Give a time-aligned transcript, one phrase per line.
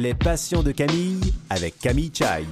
[0.00, 1.20] Les passions de Camille
[1.50, 2.44] avec Camille Chai.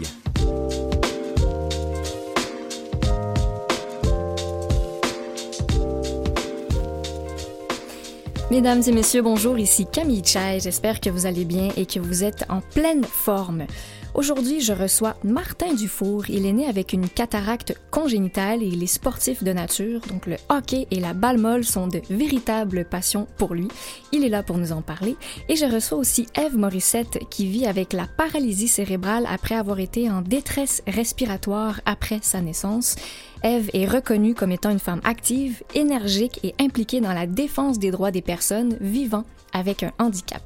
[8.53, 10.61] Mesdames et messieurs, bonjour, ici Camille Chai.
[10.61, 13.67] J'espère que vous allez bien et que vous êtes en pleine forme.
[14.15, 16.29] Aujourd'hui, je reçois Martin Dufour.
[16.29, 20.37] Il est né avec une cataracte congénitale et il est sportif de nature, donc le
[20.51, 23.69] hockey et la balle molle sont de véritables passions pour lui.
[24.13, 25.17] Il est là pour nous en parler.
[25.49, 30.11] Et je reçois aussi Eve Morissette qui vit avec la paralysie cérébrale après avoir été
[30.11, 32.97] en détresse respiratoire après sa naissance.
[33.43, 37.91] Eve est reconnue comme étant une femme active, énergique et impliquée dans la défense des
[37.91, 40.43] droits des personnes vivant avec un handicap.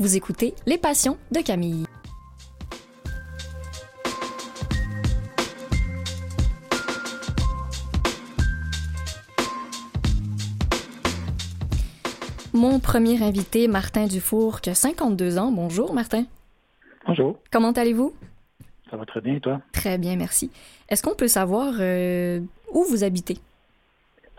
[0.00, 1.84] Vous écoutez Les Passions de Camille.
[12.64, 15.52] Mon premier invité, Martin Dufour, qui a 52 ans.
[15.52, 16.24] Bonjour, Martin.
[17.06, 17.38] Bonjour.
[17.52, 18.14] Comment allez-vous?
[18.90, 19.60] Ça va très bien, et toi?
[19.72, 20.50] Très bien, merci.
[20.88, 22.40] Est-ce qu'on peut savoir euh,
[22.72, 23.36] où vous habitez?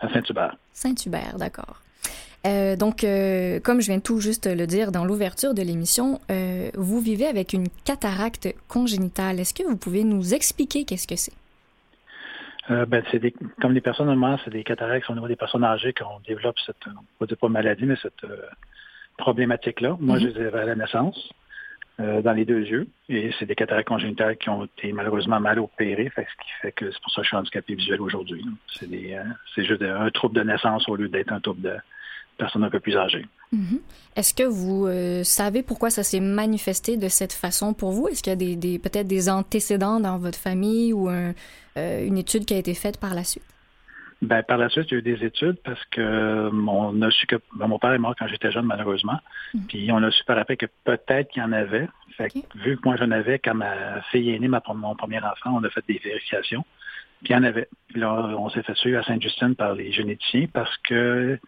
[0.00, 0.56] À Saint-Hubert.
[0.72, 1.80] Saint-Hubert, d'accord.
[2.48, 6.20] Euh, donc, euh, comme je viens tout juste le dire dans l'ouverture de l'émission,
[6.74, 9.38] vous vivez avec une cataracte congénitale.
[9.38, 11.32] Est-ce que vous pouvez nous expliquer qu'est-ce que c'est?
[12.68, 15.92] Ben, c'est des, comme les personnes normales, c'est des cataractes au niveau des personnes âgées
[15.92, 18.26] qu'on développe cette, on va dire pas maladie, mais cette
[19.18, 19.96] problématique-là.
[20.00, 21.32] Moi, je les avais à la naissance.
[21.98, 22.88] Euh, dans les deux yeux.
[23.08, 26.72] Et c'est des cataractes congénitales qui ont été malheureusement mal opérées, fait, ce qui fait
[26.72, 28.44] que c'est pour ça que je suis handicapé visuel aujourd'hui.
[28.70, 31.74] C'est euh, c'est juste un trouble de naissance au lieu d'être un trouble de
[32.36, 32.98] personne un peu plus
[33.54, 33.80] Mm-hmm.
[34.16, 38.08] Est-ce que vous euh, savez pourquoi ça s'est manifesté de cette façon pour vous?
[38.08, 42.54] Est-ce qu'il y a des, peut-être des antécédents dans votre famille ou une étude qui
[42.54, 43.44] a été faite par la suite?
[44.22, 47.26] Ben, par la suite, il y a eu des études parce que on a su
[47.26, 49.18] que ben, mon père est mort quand j'étais jeune, malheureusement.
[49.52, 49.60] Mm.
[49.68, 51.86] Puis on a su par après que peut-être qu'il y en avait.
[52.16, 55.50] Fait vu que moi j'en avais, quand ma fille est née, ma, mon premier enfant,
[55.54, 56.64] on a fait des vérifications.
[57.22, 57.68] Puis il y en avait.
[57.88, 61.38] Puis là, on s'est fait suivre à Sainte-Justine par les généticiens parce que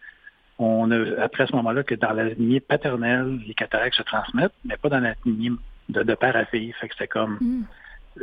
[0.59, 4.53] on a appris à ce moment-là que dans la lignée paternelle, les cataractes se transmettent,
[4.65, 5.51] mais pas dans la lignée
[5.87, 6.73] de, père à fille.
[6.73, 7.63] Fait que c'était comme mm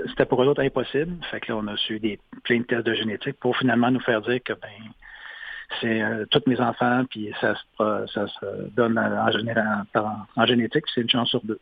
[0.08, 1.16] c'était pour eux autres impossible.
[1.30, 4.00] Fait que là, on a su des plein de tests de génétique pour finalement nous
[4.00, 4.68] faire dire que ben
[5.80, 9.84] c'est euh, tous mes enfants, puis ça se, ça se donne en, général,
[10.36, 11.58] en, génétique, c'est une chance sur deux.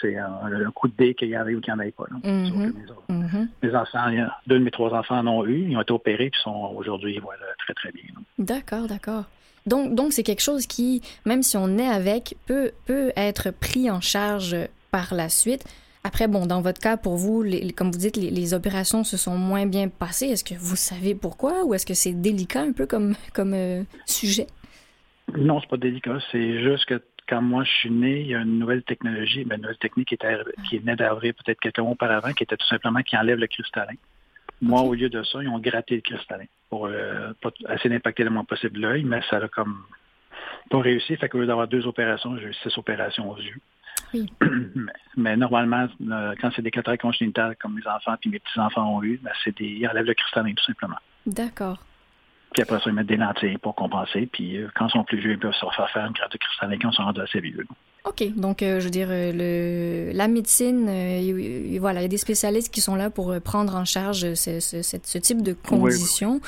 [0.00, 2.04] C'est un, coup de dé qu'il y en ait ou qu'il n'y en ait pas.
[2.24, 2.72] Mm-hmm.
[3.08, 3.48] Mm-hmm.
[3.62, 4.10] mes, enfants,
[4.46, 7.18] deux de mes trois enfants en ont eu, ils ont été opérés, puis sont aujourd'hui
[7.18, 8.04] voilà, très, très bien.
[8.38, 9.24] D'accord, d'accord.
[9.68, 13.90] Donc, donc c'est quelque chose qui, même si on est avec, peut, peut être pris
[13.90, 14.56] en charge
[14.90, 15.64] par la suite.
[16.04, 17.44] Après, bon, dans votre cas, pour vous,
[17.76, 20.26] comme vous dites, les, opérations se sont moins bien passées.
[20.26, 23.82] Est-ce que vous savez pourquoi ou est-ce que c'est délicat un peu comme, comme euh,
[24.06, 24.46] sujet?
[25.36, 26.18] Non, c'est pas délicat.
[26.32, 29.56] C'est juste que quand moi je suis né, il y a une nouvelle technologie, ben,
[29.56, 32.66] une nouvelle technique qui, était, qui venait d'arriver peut-être quelques mois auparavant, qui était tout
[32.66, 33.96] simplement qui enlève le cristallin.
[34.62, 37.32] Moi, au lieu de ça, ils ont gratté le cristallin pour euh,
[37.70, 39.84] essayer d'impacter le moins possible l'œil, mais ça a comme
[40.70, 41.16] pas réussi.
[41.16, 43.60] Fait qu'au lieu d'avoir deux opérations, j'ai eu six opérations aux yeux.
[45.16, 49.02] Mais, normalement, euh, quand c'est des cataractes congénitales comme mes enfants puis mes petits-enfants ont
[49.02, 50.96] eu, ben, c'est des, ils enlèvent le cristallin tout simplement.
[51.26, 51.78] D'accord.
[52.52, 54.28] Puis après ça, ils mettent des lentilles pour compenser.
[54.32, 56.38] Puis euh, quand ils sont plus vieux, ils peuvent se refaire faire une grade de
[56.38, 57.66] cristallin quand ils sont rendus assez vieux.
[58.04, 58.34] OK.
[58.36, 60.86] Donc, euh, je veux dire, le, la médecine,
[61.78, 65.18] voilà, il y a des spécialistes qui sont là pour prendre en charge ce, ce,
[65.18, 66.40] type de conditions.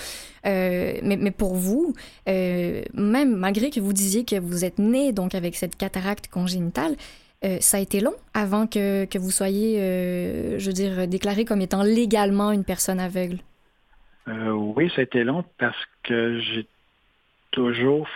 [0.45, 1.95] mais, mais, pour vous,
[2.27, 6.97] même malgré que vous disiez que vous êtes né donc avec cette cataracte congénitale,
[7.43, 11.45] euh, ça a été long avant que, que vous soyez, euh, je veux dire, déclaré
[11.45, 13.39] comme étant légalement une personne aveugle?
[14.31, 16.67] Euh, oui, ça a été long parce que j'ai
[17.51, 18.09] toujours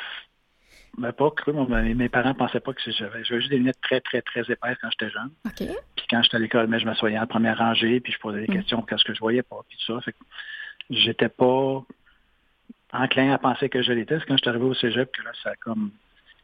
[0.99, 1.53] ben, pas cru.
[1.53, 3.25] mes parents pensaient pas que j'avais.
[3.25, 5.31] J'avais juste des lunettes très, très, très épaisses quand j'étais jeune.
[5.57, 8.53] Puis quand j'étais à l'école, mais je m'assoyais en première rangée, puis je posais des
[8.53, 8.57] mm.
[8.57, 10.01] questions, qu'est-ce que je voyais pas, puis tout ça.
[10.03, 10.15] Fait
[10.91, 11.83] j'étais pas
[12.93, 14.19] enclin à penser que je l'étais.
[14.21, 15.91] C'est quand je suis arrivé au cégep que là, ça a comme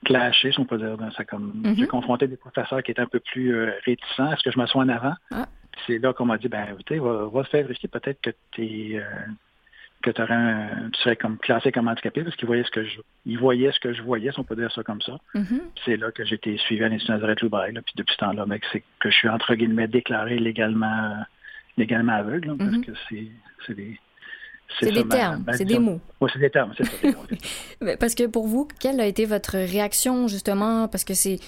[0.05, 0.97] clashé, si on peut dire.
[1.17, 1.77] Ça comme, mm-hmm.
[1.77, 4.33] J'ai confronté des professeurs qui étaient un peu plus euh, réticents.
[4.33, 5.15] Est-ce que je me sois en avant?
[5.31, 5.47] Ah.
[5.87, 9.05] C'est là qu'on m'a dit, ben, écoutez, va, va faire vérifier peut-être que tu euh,
[10.03, 13.39] que un, tu serais comme classé comme handicapé parce qu'ils voyaient ce que je ils
[13.39, 15.19] voyaient ce que je voyais, si on peut dire ça comme ça.
[15.35, 15.61] Mm-hmm.
[15.85, 17.73] C'est là que j'ai été suivi à l'Institut Nazareth Loubraille.
[17.73, 21.15] Puis depuis ce temps-là, c'est que je suis entre guillemets déclaré légalement
[21.77, 22.85] légalement aveugle, parce mm-hmm.
[22.85, 22.93] que
[23.67, 23.99] c'est des
[24.79, 26.01] c'est des termes, c'est des mots.
[26.21, 27.97] Oui, c'est des termes, c'est ça.
[27.99, 30.87] parce que pour vous, quelle a été votre réaction justement?
[30.89, 31.39] Parce que c'est,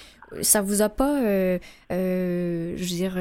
[0.40, 1.58] ça vous a pas, euh,
[1.92, 3.14] euh, je veux dire,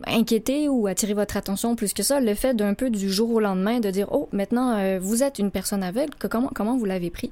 [0.00, 3.30] euh, inquiété ou attiré votre attention plus que ça, le fait d'un peu du jour
[3.30, 6.12] au lendemain de dire, oh, maintenant vous êtes une personne aveugle.
[6.18, 7.30] comment comment vous l'avez pris?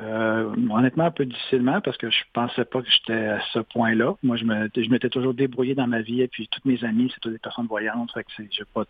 [0.00, 4.14] Euh, honnêtement, un peu difficilement parce que je pensais pas que j'étais à ce point-là.
[4.24, 7.10] Moi, je me, je m'étais toujours débrouillé dans ma vie et puis toutes mes amies,
[7.14, 8.10] c'est toutes des personnes voyantes.
[8.12, 8.84] Fait que j'ai pas,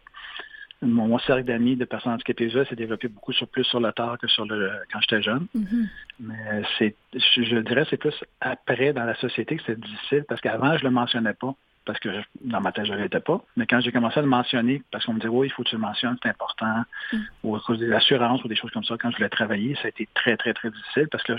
[0.81, 4.17] mon, cercle d'amis de personnes handicapées visuelles s'est développé beaucoup sur, plus sur le tard
[4.19, 5.47] que sur le quand j'étais jeune.
[5.55, 5.89] Mm-hmm.
[6.21, 10.79] Mais c'est, je, dirais, c'est plus après dans la société que c'est difficile parce qu'avant,
[10.79, 11.55] je le mentionnais pas
[11.85, 12.09] parce que
[12.41, 13.45] dans ma tête, je ne l'étais pas.
[13.57, 15.69] Mais quand j'ai commencé à le mentionner, parce qu'on me disait, oui, il faut que
[15.69, 17.19] tu le mentionnes, c'est important, mm.
[17.45, 19.87] ou à cause des assurances ou des choses comme ça, quand je voulais travailler, ça
[19.87, 21.35] a été très, très, très difficile parce que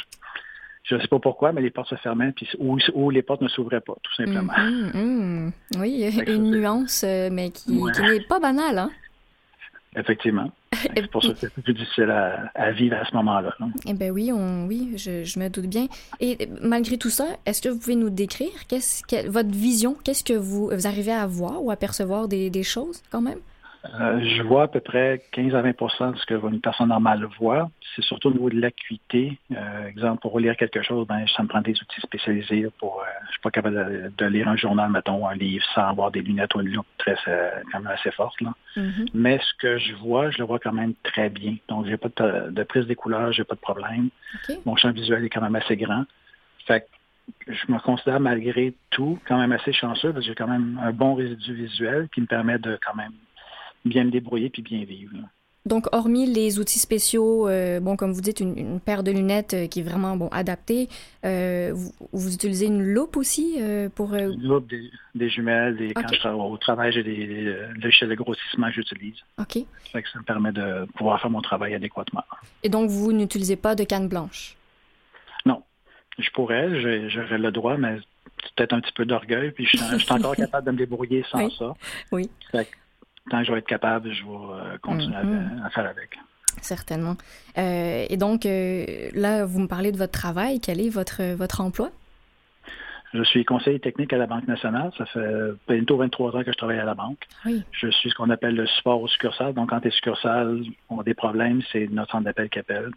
[0.84, 3.48] je ne sais pas pourquoi, mais les portes se fermaient, puis, ou, les portes ne
[3.48, 4.54] s'ouvraient pas, tout simplement.
[4.56, 8.78] Mm, mm, oui, il y a une nuance, euh, mais qui, qui n'est pas banale.
[8.78, 8.92] Hein?
[9.96, 10.52] Effectivement.
[10.96, 13.56] C'est pour ça que c'est plus difficile à, vivre à ce moment-là.
[13.88, 15.88] Eh bien oui, on, oui je, me doute bien.
[16.20, 19.96] Et malgré tout ça, est-ce que vous pouvez nous décrire qu'est-ce, votre vision?
[20.04, 23.40] Qu'est-ce que vous, vous arrivez à voir ou à percevoir des, des choses quand même?
[23.94, 27.28] Euh, je vois à peu près 15 à 20% de ce que une personne normale
[27.40, 27.70] voit.
[27.96, 29.38] C'est surtout au niveau de l'acuité.
[29.52, 32.68] Euh, exemple, pour lire quelque chose, ben, ça me prend des outils spécialisés.
[32.80, 36.12] Pour, euh, je suis pas capable de, lire un journal, mettons, un livre, sans avoir
[36.12, 37.16] des lunettes ou une loupe très,
[37.72, 38.40] quand même assez forte.
[38.42, 38.54] Là.
[38.78, 39.10] Mm-hmm.
[39.14, 41.56] Mais ce que je vois, je le vois quand même très bien.
[41.68, 44.10] Donc, j'ai pas de, prise des couleurs, j'ai pas de problème.
[44.66, 46.06] Mon champ visuel est quand même assez grand.
[46.66, 50.48] Fait que je me considère malgré tout quand même assez chanceux parce que j'ai quand
[50.48, 53.14] même un bon résidu visuel qui me permet de quand même
[53.86, 55.14] bien me débrouiller puis bien vivre.
[55.66, 59.68] Donc, hormis les outils spéciaux, euh, bon, comme vous dites, une, paire de lunettes euh,
[59.68, 60.90] qui est vraiment bon adaptée,
[61.26, 61.74] euh,
[62.14, 63.58] vous, utilisez une loupe aussi
[63.96, 64.14] pour.
[64.14, 64.72] Une loupe,
[65.16, 69.16] des, jumelles, des, quand je au travail, j'ai des, logiciels de grossissement que j'utilise.
[69.40, 69.66] OK.
[69.92, 72.24] Ça, ça me permet de pouvoir faire mon travail adéquatement.
[72.62, 74.56] Et donc, vous n'utilisez pas de canne blanche?
[75.48, 75.64] Non.
[76.20, 77.98] Je pourrais, j'aurais le droit, mais
[78.44, 81.50] c'est peut-être un petit peu d'orgueil, puis je, suis encore capable de me débrouiller sans
[81.50, 81.74] ça.
[82.12, 82.30] Oui
[83.30, 85.66] tant que je vais être capable, je vais euh, continuer mm-hmm.
[85.66, 86.18] à, faire avec.
[86.62, 87.16] Certainement.
[87.58, 90.60] Euh, et donc, euh, là, vous me parlez de votre travail.
[90.60, 91.90] Quel est votre, votre emploi?
[93.14, 94.92] Je suis conseiller technique à la Banque nationale.
[94.98, 97.26] Ça fait bientôt 23 ans que je travaille à la banque.
[97.72, 99.54] Je suis ce qu'on appelle le support aux succursales.
[99.54, 102.92] Donc, quand les succursales ont des problèmes, c'est notre centre d'appel qui appelle.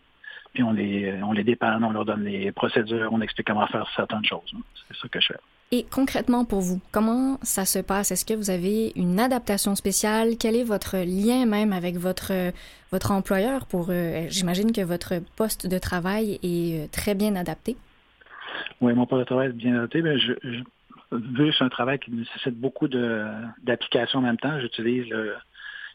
[0.55, 3.89] Puis on les, on les dépanne, on leur donne les procédures, on explique comment faire
[3.95, 4.53] certaines choses.
[4.89, 5.41] C'est ça que je fais.
[5.71, 8.11] Et concrètement pour vous, comment ça se passe?
[8.11, 10.39] Est-ce que vous avez une adaptation spéciale?
[10.41, 12.33] Quel est votre lien même avec votre,
[12.91, 17.77] votre employeur pour, euh, j'imagine que votre poste de travail est euh, très bien adapté?
[18.81, 20.01] Oui, mon poste de travail est bien adapté.
[20.01, 20.33] Mais je,
[21.13, 25.35] vu que c'est un travail qui nécessite beaucoup d'applications en même temps, j'utilise le,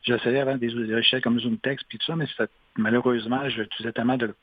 [0.04, 2.28] j'essayais avant des logiciels comme ZoomText puis tout ça, mais
[2.78, 4.36] malheureusement, j'utilisais tellement de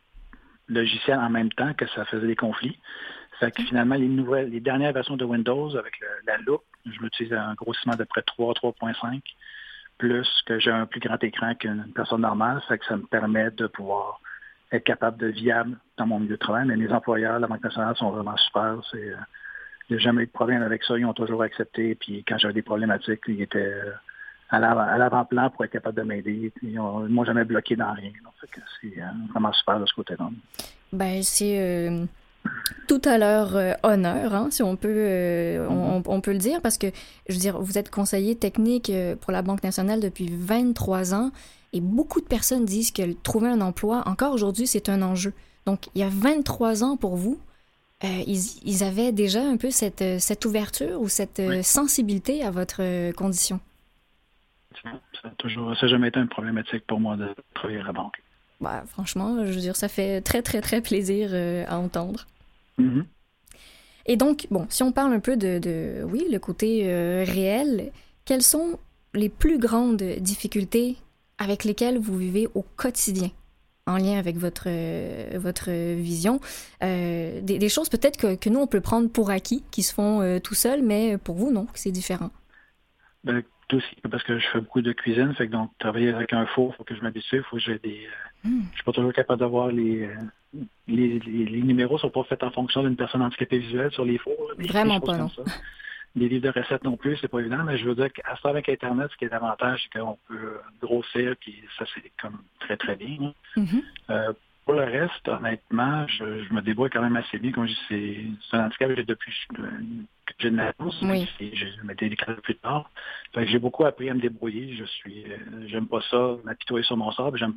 [0.68, 2.78] logiciels en même temps que ça faisait des conflits.
[3.40, 5.94] Fait que finalement, les nouvelles, les dernières versions de Windows avec
[6.26, 9.22] la loupe, je m'utilise un grossissement de près 3, 3.5,
[9.96, 12.60] plus que j'ai un plus grand écran qu'une personne normale.
[12.68, 14.20] Fait que ça me permet de pouvoir
[14.72, 16.66] être capable de viable dans mon milieu de travail.
[16.66, 18.76] Mais mes employeurs, la Banque nationale, sont vraiment super.
[18.90, 19.16] C'est, euh,
[19.88, 20.98] il n'y a jamais eu de problème avec ça.
[20.98, 21.94] Ils ont toujours accepté.
[21.94, 23.92] Puis quand j'avais des problématiques, ils étaient euh,
[24.50, 24.58] à
[24.98, 26.52] l'avant-plan pour être capable de m'aider.
[26.62, 28.12] Ils ne m'ont jamais bloqué dans rien.
[28.82, 30.28] c'est euh, vraiment super de ce côté-là.
[30.92, 31.90] Ben, c'est
[32.90, 36.76] tout à leur euh, honneur, hein, si on peut, euh, on, peut le dire, parce
[36.76, 36.88] que,
[37.28, 41.30] je veux dire, vous êtes conseiller technique euh, pour la Banque nationale depuis 23 ans,
[41.72, 45.32] et beaucoup de personnes disent que trouver un emploi, encore aujourd'hui, c'est un enjeu.
[45.66, 47.38] Donc, il y a 23 ans pour vous,
[48.02, 53.60] ils, avaient déjà un peu cette, cette ouverture ou cette sensibilité à votre condition.
[54.82, 54.88] Ça
[55.28, 58.20] n'a toujours, ça jamais été une problématique pour moi de travailler à la banque.
[58.60, 61.30] Bah, franchement, je veux dire, ça fait très, très, très plaisir
[61.68, 62.26] à entendre.
[62.80, 63.04] Mm-hmm.
[64.06, 67.92] Et donc, bon, si on parle un peu de, oui, le côté euh, réel,
[68.24, 68.78] quelles sont
[69.14, 70.96] les plus grandes difficultés
[71.38, 73.30] avec lesquelles vous vivez au quotidien
[73.86, 76.40] en lien avec votre, euh, votre vision?
[76.82, 80.54] Euh, des, choses peut-être que, nous, on peut prendre pour acquis, qui se font tout
[80.54, 82.30] seuls, mais pour vous, non, c'est différent.
[83.22, 86.46] Ben, aussi parce que je fais beaucoup de cuisine, fait que donc travailler avec un
[86.46, 88.08] four, il faut que je m'habitue, il faut que j'ai des.
[88.42, 88.62] Hmm.
[88.70, 90.08] Je suis pas toujours capable d'avoir les,
[90.88, 94.52] les, les, numéros sont pas faits en fonction d'une personne handicapée visuelle sur les fours.
[94.58, 95.30] Vraiment pas, non.
[96.16, 98.48] Les livres de recettes non plus, c'est pas évident, mais je veux dire qu'à ça
[98.48, 102.76] avec Internet, ce qui est l'avantage, c'est qu'on peut grossir, puis ça, c'est comme très,
[102.76, 103.32] très bien.
[103.56, 103.82] Mm-hmm.
[104.10, 104.32] Euh,
[104.64, 107.52] pour le reste, honnêtement, je, me débrouille quand même assez bien.
[107.52, 109.62] Comme je dis, c'est un handicap que j'ai depuis que
[110.38, 111.00] j'ai une naissance.
[111.02, 111.28] Oui.
[111.40, 112.90] Je m'étais déclaré plus tard.
[113.36, 114.76] j'ai beaucoup appris à me débrouiller.
[114.76, 117.36] Je suis, euh, j'aime pas ça, m'apitoyer sur mon sort.
[117.36, 117.54] J'aime,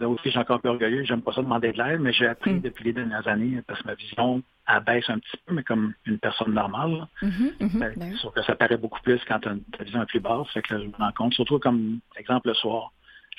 [0.00, 1.04] aussi, j'ai encore un peu orgueilleux.
[1.04, 2.60] J'aime pas ça demander de l'aide, mais j'ai appris mm.
[2.60, 6.18] depuis les dernières années parce que ma vision abaisse un petit peu, mais comme une
[6.18, 7.06] personne normale.
[7.22, 10.20] Mm-hmm, mm-hmm, ben, ben sauf que ça paraît beaucoup plus quand ta vision est plus
[10.20, 10.48] basse.
[10.52, 12.92] Fait que je me rends compte, surtout comme exemple le soir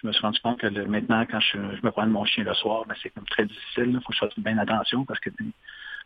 [0.04, 2.54] je me suis rendu compte que maintenant, quand je, me prends de mon chien le
[2.54, 3.86] soir, ben, c'est comme très difficile.
[3.88, 5.30] Il faut que je fasse bien attention parce que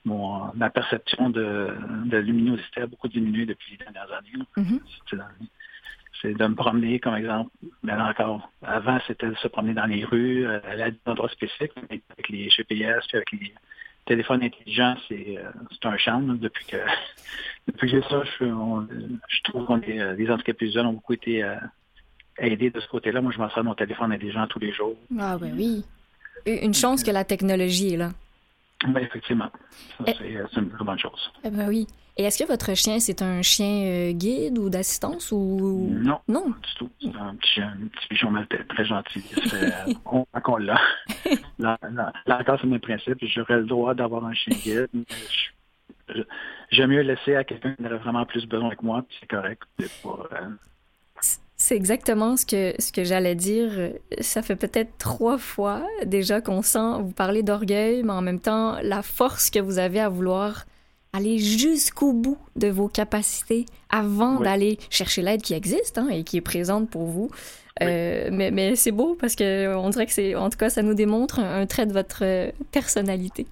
[0.06, 1.74] mon, ma perception de,
[2.12, 4.46] luminosité a beaucoup diminué depuis les dernières années.
[4.56, 5.30] Mm-hmm.
[6.22, 7.52] C'est de me promener, comme exemple.
[7.84, 11.74] Mais encore, avant, c'était de se promener dans les rues, euh, à des endroits spécifiques,
[11.78, 13.54] avec les GPS, avec les
[14.06, 15.52] téléphones intelligents, c'est euh,
[15.90, 16.38] un charme.
[16.40, 16.78] Depuis que
[17.68, 21.44] depuis que ça, je, trouve que euh, les handicapés jeunes ont beaucoup été
[22.38, 23.22] aidés de ce côté-là.
[23.22, 24.96] Moi, je m'en sers de mon téléphone intelligent tous les jours.
[25.20, 25.84] Ah ben oui.
[26.46, 28.12] Une chance que la technologie est là.
[28.86, 29.50] Oui, effectivement.
[30.06, 30.14] Eh
[30.54, 31.32] c'est une très bonne chose.
[31.44, 31.88] Eh ben oui.
[32.20, 35.88] Et est-ce que votre chien, c'est un chien euh, guide ou d'assistance ou?
[35.92, 36.90] Non, non, du tout.
[37.00, 39.24] C'est un petit chien, un petit pigeon maltais, très gentil.
[40.06, 40.26] on,
[40.58, 40.80] l'a.
[41.60, 43.18] là, là, là encore, c'est le même principe.
[43.22, 45.06] J'aurais le droit d'avoir un chien guide.
[46.72, 49.62] J'aime mieux laisser à quelqu'un qui en aurait vraiment plus besoin que moi, c'est correct.
[49.80, 49.86] Euh,
[51.68, 53.92] c'est exactement ce que, ce que j'allais dire.
[54.22, 58.78] Ça fait peut-être trois fois déjà qu'on sent, vous parler d'orgueil, mais en même temps,
[58.82, 60.66] la force que vous avez à vouloir
[61.12, 66.38] aller jusqu'au bout de vos capacités avant d'aller chercher l'aide qui existe hein, et qui
[66.38, 67.30] est présente pour vous.
[67.82, 70.84] Euh, mais, mais c'est beau parce que on dirait que c'est, en tout cas, ça
[70.84, 72.24] nous démontre un, trait de votre
[72.72, 73.46] personnalité.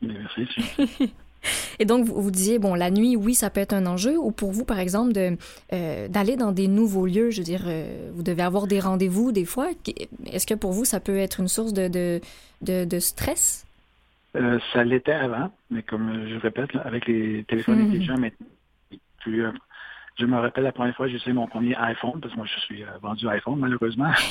[0.00, 0.46] Merci.
[1.78, 4.30] Et donc, vous, vous, disiez, bon, la nuit, oui, ça peut être un enjeu, ou
[4.30, 5.36] pour vous, par exemple, de,
[5.72, 7.64] euh, d'aller dans des nouveaux lieux, je veux dire,
[8.14, 9.68] vous devez avoir des rendez-vous des fois.
[10.26, 12.20] Est-ce que pour vous, ça peut être une source de, de,
[12.60, 13.66] de, de stress?
[14.34, 17.88] Euh, ça l'était avant, mais comme je répète, avec les téléphones mhm.
[17.88, 18.16] intelligents,
[19.20, 19.52] plus, euh,
[20.18, 22.46] je me rappelle la première fois que j'ai essayé mon premier iPhone, parce que moi
[22.46, 24.10] je suis euh, vendu iPhone malheureusement,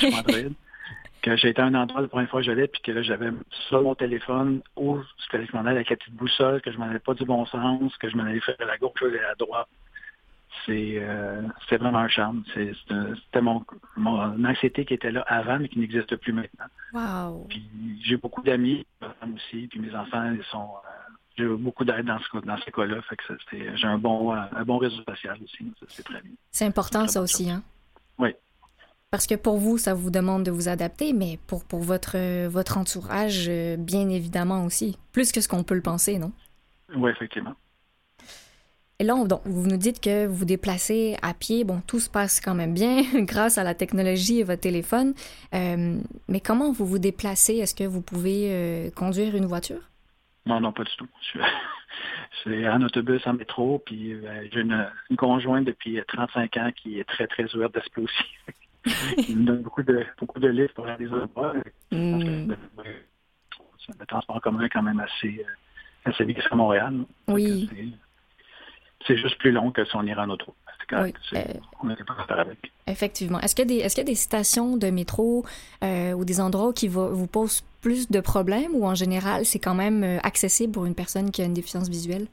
[1.22, 3.30] que été à un endroit la première fois que j'allais, puis que là j'avais
[3.68, 4.98] sur mon téléphone, ou
[5.30, 7.46] que je m'en allais avec la petite boussole, que je m'en allais pas du bon
[7.46, 9.68] sens, que je m'en allais faire à la gauche ou à la droite
[10.66, 12.44] c'est euh, vraiment un charme.
[12.54, 13.64] C'était mon,
[13.96, 16.66] mon, anxiété qui était là avant, mais qui n'existe plus maintenant.
[16.92, 17.48] Wow.
[18.02, 18.86] j'ai beaucoup d'amis,
[19.34, 20.68] aussi, puis mes enfants, ils sont.
[20.84, 20.88] Euh,
[21.38, 23.00] j'ai beaucoup d'aide dans, ce, dans ces cas-là.
[23.02, 25.72] Fait que j'ai un bon, un bon réseau social aussi.
[25.88, 26.32] C'est très bien.
[26.50, 27.62] C'est important, ça aussi, hein?
[28.18, 28.34] Oui.
[29.12, 32.16] Parce que pour vous, ça vous demande de vous adapter, mais pour, pour votre,
[32.48, 34.96] votre entourage, euh, bien évidemment aussi.
[35.12, 36.32] Plus que ce qu'on peut le penser, non?
[36.96, 37.54] Oui, effectivement.
[38.98, 41.64] Et là, donc, vous nous dites que vous vous déplacez à pied.
[41.64, 45.12] Bon, tout se passe quand même bien grâce à la technologie et votre téléphone.
[45.54, 47.56] Euh, mais comment vous vous déplacez?
[47.56, 49.90] Est-ce que vous pouvez euh, conduire une voiture?
[50.46, 51.08] Non, non, pas du tout.
[52.40, 54.88] Suis en autobus, en métro, puis euh, j'ai une,
[55.18, 58.24] conjointe depuis 35 ans qui est très, très ouverte d'esprit aussi.
[59.28, 61.54] Il me donne beaucoup de, beaucoup de livres pour aller voir.
[61.90, 62.52] Mm.
[63.86, 65.44] C'est un transport commun quand même assez,
[66.04, 67.04] assez vite à Montréal.
[67.28, 67.68] Oui
[69.06, 70.54] c'est juste plus long que si on irait en auto.
[70.92, 71.42] Oui, euh,
[71.82, 72.70] on pas avec.
[72.86, 73.40] Effectivement.
[73.40, 75.44] Est-ce qu'il y, est y, a des stations de métro
[75.82, 79.74] euh, ou des endroits qui vous posent plus de problèmes ou en général, c'est quand
[79.74, 82.26] même euh, accessible pour une personne qui a une déficience visuelle?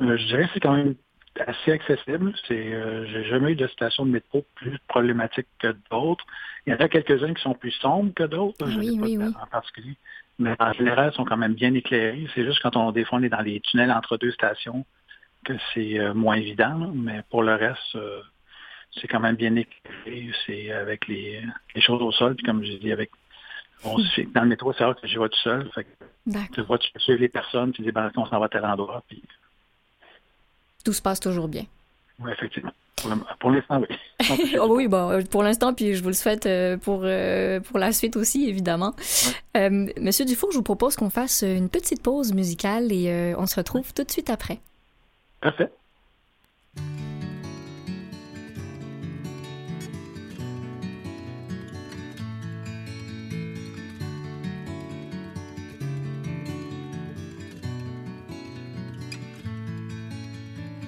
[0.00, 0.94] je dirais que c'est quand même
[1.40, 2.32] assez accessible.
[2.46, 6.24] C'est, j'ai jamais eu de station de métro plus problématique que d'autres.
[6.66, 8.66] Il y en a quelques-uns qui sont plus sombres que d'autres.
[8.66, 9.26] oui, oui, oui.
[9.40, 9.96] En particulier.
[10.38, 12.26] Mais en général, ils sont quand même bien éclairés.
[12.34, 14.84] C'est juste quand on, des fois, on est dans les tunnels entre deux stations
[15.44, 18.20] que c'est euh, moins évident, mais pour le reste, euh,
[18.92, 20.30] c'est quand même bien éclairé.
[20.46, 21.42] C'est avec les,
[21.76, 23.10] choses au sol, puis comme je dis, avec
[24.32, 25.70] dans le métro, c'est rare que je vois tout seul.
[26.52, 29.04] tu vois, tu suivre les personnes, tu dis ben, on s'en va à tel endroit.
[29.06, 29.22] Puis...
[30.84, 31.64] Tout se passe toujours bien.
[32.20, 32.72] Oui, effectivement.
[33.40, 33.96] Pour l'instant, oui.
[34.60, 37.00] oh, oui, bon, pour l'instant, puis je vous le souhaite euh, pour,
[37.68, 38.94] pour la suite aussi, évidemment.
[39.54, 43.92] Monsieur Dufour, je vous propose qu'on fasse une petite pause musicale et on se retrouve
[43.92, 44.60] tout de suite après.
[45.40, 45.70] Parfait.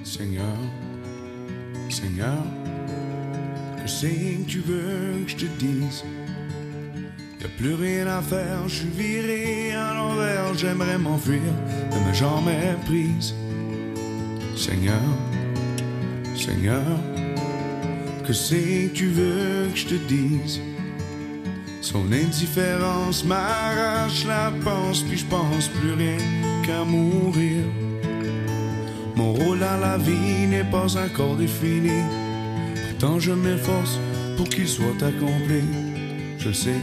[0.07, 0.57] Seigneur,
[1.91, 2.45] Seigneur,
[3.83, 6.05] que c'est que tu veux que je te dise?
[7.41, 11.41] Y a plus rien à faire, je suis viré à l'envers, j'aimerais m'enfuir
[11.91, 12.49] de ma jambe
[12.85, 13.35] prise.
[14.57, 15.03] Seigneur,
[16.37, 16.87] Seigneur,
[18.25, 20.61] que c'est que tu veux que je te dise?
[21.81, 26.19] Son indifférence m'arrache la pense, puis je pense plus rien
[26.65, 27.65] qu'à mourir.
[29.17, 32.03] Mon rôle dans la vie n'est pas encore défini,
[32.89, 33.99] pourtant je m'efforce
[34.37, 35.63] pour qu'il soit accompli.
[36.39, 36.81] Je sais,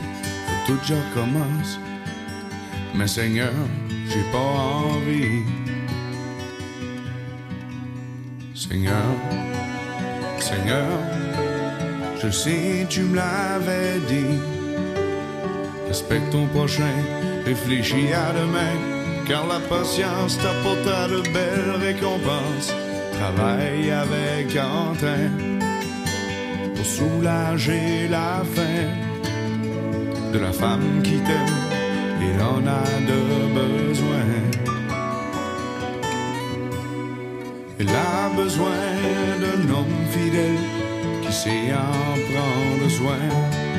[0.47, 1.79] faut tout déjà commence,
[2.95, 3.53] mais Seigneur,
[4.09, 5.43] j'ai pas envie.
[8.55, 9.15] Seigneur,
[10.39, 10.87] Seigneur,
[12.23, 14.39] Je sais, tu me l'avais dit.
[15.87, 16.95] Respecte ton prochain,
[17.45, 22.73] réfléchis à demain, car la patience t'apportera de belles récompenses.
[23.19, 25.29] Travaille avec Quentin
[26.75, 28.89] pour soulager la faim
[30.33, 31.57] de la femme qui t'aime.
[32.21, 33.19] Il en a de
[33.59, 34.27] besoin.
[37.79, 38.83] Il a besoin
[39.41, 40.63] d'un homme fidèle
[41.21, 43.72] qui sait en prendre soin.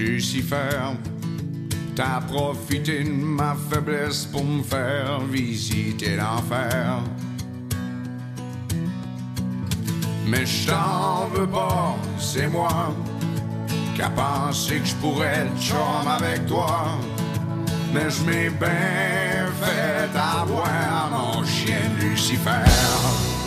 [0.00, 0.96] Lucifer,
[1.94, 7.00] t'as profité de ma faiblesse pour me faire visiter l'enfer.
[10.26, 12.94] Mais je t'en veux pas, c'est moi
[13.94, 16.98] qui a pensé que je pourrais être chum avec toi.
[17.92, 23.39] Mais je m'ai bien fait avoir mon chien Lucifer.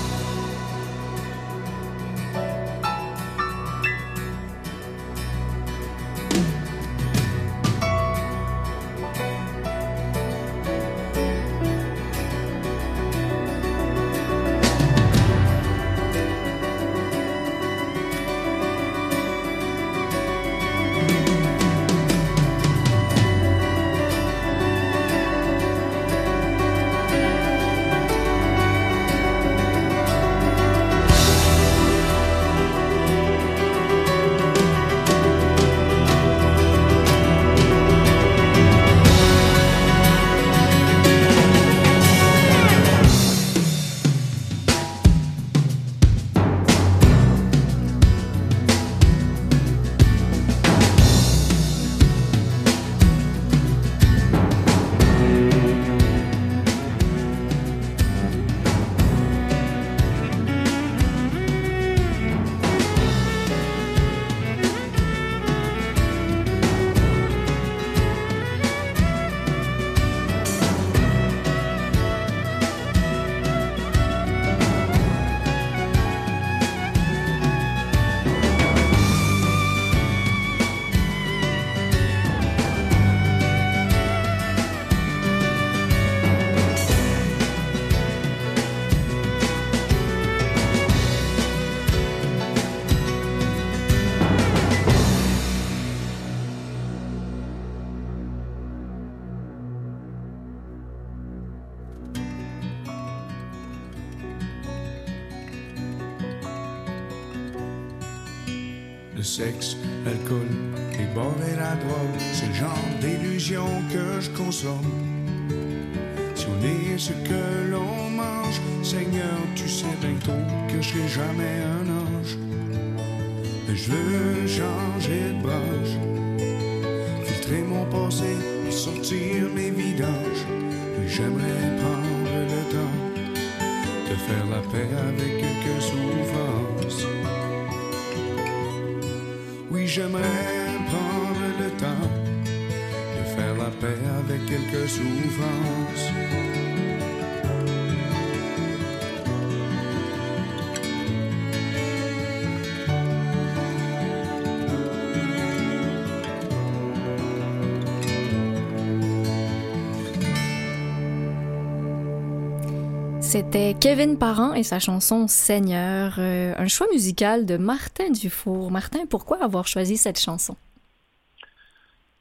[163.34, 168.70] C'était Kevin Parent et sa chanson Seigneur, euh, un choix musical de Martin Dufour.
[168.70, 170.56] Martin, pourquoi avoir choisi cette chanson?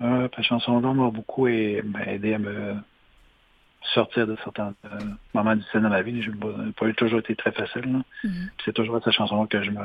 [0.01, 2.77] Euh, cette chanson-là m'a beaucoup ben, aidé à me
[3.93, 4.89] sortir de certains euh,
[5.35, 6.23] moments difficiles dans ma vie.
[6.23, 8.01] Je n'ai pas eu toujours été très facile.
[8.25, 8.51] Mhm.
[8.65, 9.85] C'est toujours cette chanson que je me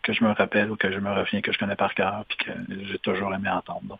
[0.00, 2.38] que je me rappelle ou que je me reviens, que je connais par cœur, puis
[2.38, 2.52] que
[2.86, 3.98] j'ai toujours aimé entendre.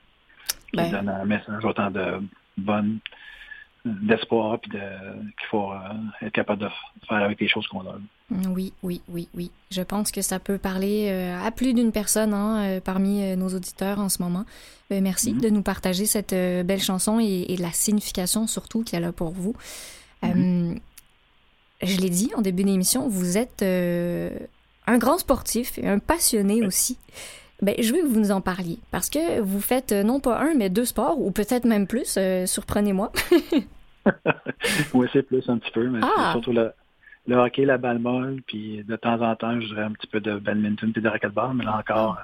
[0.71, 0.91] Qui Ben.
[0.91, 2.23] donne un message autant de
[2.57, 3.01] bonne
[3.85, 5.77] d'espoir, puis de qu'il faut euh,
[6.27, 6.69] être capable de
[7.09, 7.97] faire avec les choses qu'on a.
[8.49, 9.51] Oui, oui, oui, oui.
[9.71, 13.49] Je pense que ça peut parler euh, à plus d'une personne hein, euh, parmi nos
[13.49, 14.45] auditeurs en ce moment.
[14.93, 15.41] Euh, merci Mhm.
[15.41, 19.55] de nous partager cette belle chanson et, et la signification surtout qu'elle a pour vous.
[20.25, 20.75] Euh,
[21.83, 24.31] je l'ai dit en début d'émission, vous êtes euh,
[24.87, 26.97] un grand sportif et un passionné aussi.
[27.65, 30.39] Ben, je veux que vous nous en parliez parce que vous faites euh, non pas
[30.41, 32.17] un, mais deux sports ou peut-être même plus.
[32.19, 33.11] Euh, surprenez-moi.
[34.95, 36.33] oui, c'est plus un petit peu, mais Ah!
[36.33, 36.73] surtout le,
[37.27, 40.21] le hockey, la balle molle, puis de temps en temps, je dirais un petit peu
[40.21, 42.23] de badminton puis de racquetball, mais là encore, euh,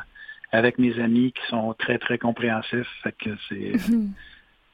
[0.58, 3.72] avec mes amis qui sont très, très compréhensifs, fait que c'est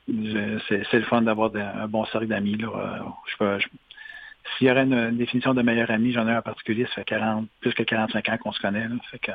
[0.68, 2.57] c'est le fun d'avoir un bon cercle d'amis.
[2.57, 3.05] là.
[3.26, 3.68] Je peux- je-
[4.59, 7.04] S'il y aurait une, définition de meilleur ami, j'en ai un en particulier, ça fait
[7.04, 8.88] 40, plus que 45 ans qu'on se connaît.
[8.88, 8.94] là.
[9.11, 9.35] Fait que, euh,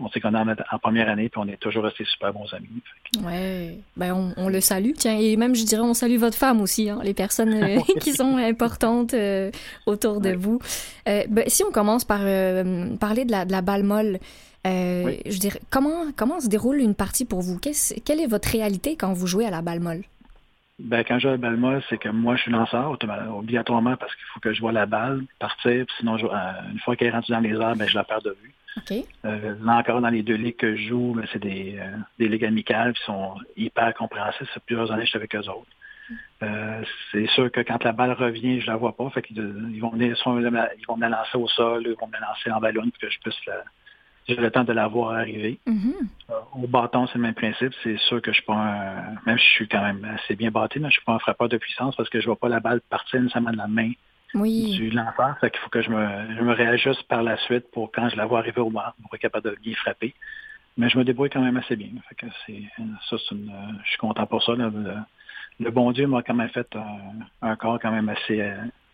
[0.00, 2.52] on sait qu'on est en, en première année, puis on est toujours restés super bons
[2.54, 2.68] amis.
[3.14, 6.36] Que- Ouais, ben on, on le salue, tiens, et même je dirais on salue votre
[6.36, 9.50] femme aussi, hein, les personnes euh, qui sont importantes euh,
[9.86, 10.36] autour de Ouais.
[10.36, 10.58] vous.
[11.08, 12.20] Euh, ben, si on commence par
[12.98, 14.18] parler de la, de la balle molle,
[14.64, 15.20] Oui.
[15.26, 17.58] je dirais comment comment se déroule une partie pour vous?
[17.58, 20.02] Qu'est-ce- Quelle est votre réalité quand vous jouez à la balle molle?
[20.78, 22.96] Ben, quand je joue à la balle molle, c'est que moi, je suis lanceur
[23.34, 25.86] obligatoirement parce qu'il faut que je vois la balle partir.
[25.86, 28.04] Puis sinon, je- euh, une fois qu'elle est rendue dans les airs, ben, je la
[28.04, 28.52] perds de vue.
[28.76, 28.92] Ok.
[29.24, 32.28] Euh, là encore, dans les deux ligues que je joue, ben, c'est des, euh, des
[32.28, 34.46] ligues amicales qui sont hyper compréhensifs.
[34.48, 35.66] Ça fait plusieurs années que je suis avec eux autres.
[36.42, 39.08] Euh, c'est sûr que quand la balle revient, je la vois pas.
[39.10, 39.38] Fait qu'ils
[39.72, 42.06] ils vont venir, soit me la- ils vont me la lancer au sol, ils vont
[42.06, 43.64] me la lancer en ballon pour que je puisse la,
[44.28, 45.58] j'ai le temps de la voir arriver.
[45.66, 45.92] Mhm.
[46.30, 47.72] Euh, Au bâton, c'est le même principe.
[47.82, 50.50] C'est sûr que je suis pas un, même si je suis quand même assez bien
[50.50, 52.60] bâti, mais je suis pas un frappeur de puissance parce que je vois pas la
[52.60, 53.92] balle partir nécessairement de la main
[54.34, 54.72] Oui.
[54.76, 55.38] du lanceur.
[55.40, 58.16] Fait qu'il faut que je me, je me réajuste par la suite pour quand je
[58.16, 60.14] la vois arriver au bord, pour être capable de bien frapper.
[60.78, 61.88] Mais je me débrouille quand même assez bien.
[62.08, 62.62] Fait que c'est,
[63.08, 63.50] ça, c'est une,
[63.84, 64.54] je suis content pour ça.
[64.56, 64.70] là.
[64.74, 64.94] Le,
[65.64, 68.42] le bon Dieu m'a quand même fait un, un corps quand même assez,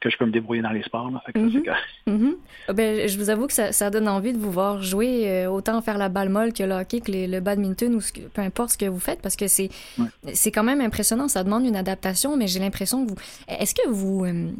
[0.02, 1.10] que je peux me débrouiller dans les sports.
[1.10, 1.22] là.
[1.26, 1.58] Fait que ça,
[2.06, 2.18] c'est Mhm.
[2.20, 2.34] Mhm.
[2.68, 5.50] Ah Ben, je vous avoue que ça, ça donne envie de vous voir jouer, euh,
[5.50, 8.20] autant faire la balle molle que le hockey, que les- le badminton ou ce que-
[8.22, 10.06] peu importe ce que vous faites, parce que c'est Ouais.
[10.34, 11.28] c'est quand même impressionnant.
[11.28, 13.18] Ça demande une adaptation, mais j'ai l'impression que vous.
[13.48, 14.24] Est-ce que vous.
[14.24, 14.50] euh,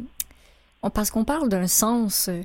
[0.93, 2.27] parce qu'on parle d'un sens.
[2.29, 2.41] euh,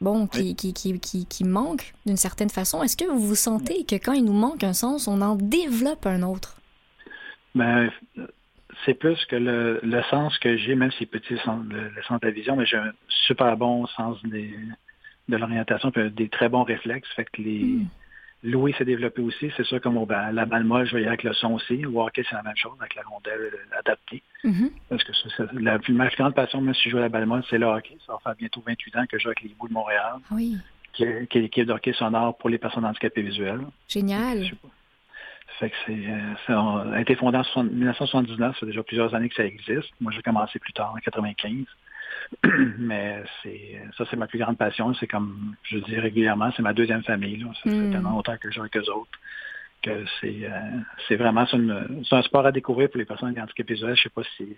[0.00, 2.84] Bon, qui, qui, qui, qui, qui manque d'une certaine façon.
[2.84, 6.06] Est-ce que vous vous sentez que quand il nous manque un sens, on en développe
[6.06, 6.56] un autre?
[7.56, 7.90] Ben,
[8.84, 11.88] c'est plus que le, le sens que j'ai, même si c'est petit le, sens- le-
[11.88, 14.54] le sens de la vision, mais j'ai un super bon sens des,
[15.28, 17.08] de l'orientation, puis des très bons réflexes.
[17.14, 18.50] Fait que les Mm.
[18.52, 19.50] Louis s'est développé aussi.
[19.56, 21.54] C'est sûr que mon, ben, la balle molle, je vais y aller avec le son
[21.54, 21.84] aussi.
[21.86, 24.22] Au hockey, c'est la même chose, avec la rondelle adaptée.
[24.44, 24.70] Mhm.
[24.88, 27.08] Parce que ça, la plus, ma plus grande passion, même si je joue à la
[27.08, 27.96] balle molle, c'est le hockey.
[28.06, 30.56] Ça va faire bientôt 28 ans que je joue avec les Boules de Montréal, Oui,
[30.92, 33.62] qui est, est l'équipe de hockey sonore pour les personnes handicapées visuelles.
[33.88, 34.44] génial.
[34.44, 34.68] Je sais pas.
[35.58, 39.14] Fait que c'est, euh, ça a été fondé en 60 1979, ça fait déjà plusieurs
[39.14, 39.90] années que ça existe.
[40.00, 41.64] Moi, j'ai commencé plus tard, en 95.
[42.78, 44.92] Mais c'est ça, c'est ma plus grande passion.
[44.94, 47.44] C'est comme je dis régulièrement, c'est ma deuxième famille.
[47.62, 47.90] Fait Mm.
[47.90, 49.18] tellement longtemps que joue avec eux autres
[49.82, 50.50] que c'est euh,
[51.06, 53.94] c'est vraiment c'est, une- c'est un sport à découvrir pour les personnes avec handicap visuel.
[53.96, 54.56] Je sais pas si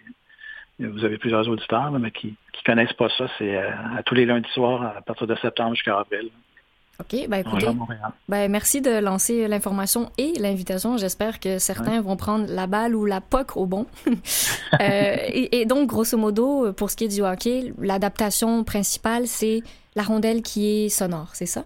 [0.78, 3.26] vous avez plusieurs auditeurs, là, mais qui qui connaissent pas ça.
[3.38, 6.30] C'est euh, à tous les lundis soirs à partir de septembre jusqu'à avril.
[7.00, 7.66] OK, ben écoutez.
[8.28, 10.98] Ben, merci de lancer l'information et l'invitation.
[10.98, 13.86] J'espère que certains vont prendre la balle ou la poque au bon.
[14.80, 19.62] Euh, et, et donc, grosso modo, pour ce qui est du hockey, l'adaptation principale, c'est
[19.96, 21.64] la rondelle qui est sonore, c'est ça?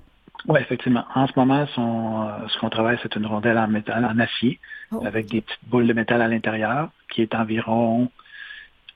[0.48, 1.04] Oui, effectivement.
[1.14, 4.58] En ce moment, son, euh, ce qu'on travaille, c'est une rondelle en métal, en acier,
[4.90, 5.02] Oh.
[5.06, 8.08] avec des petites boules de métal à l'intérieur, qui est environ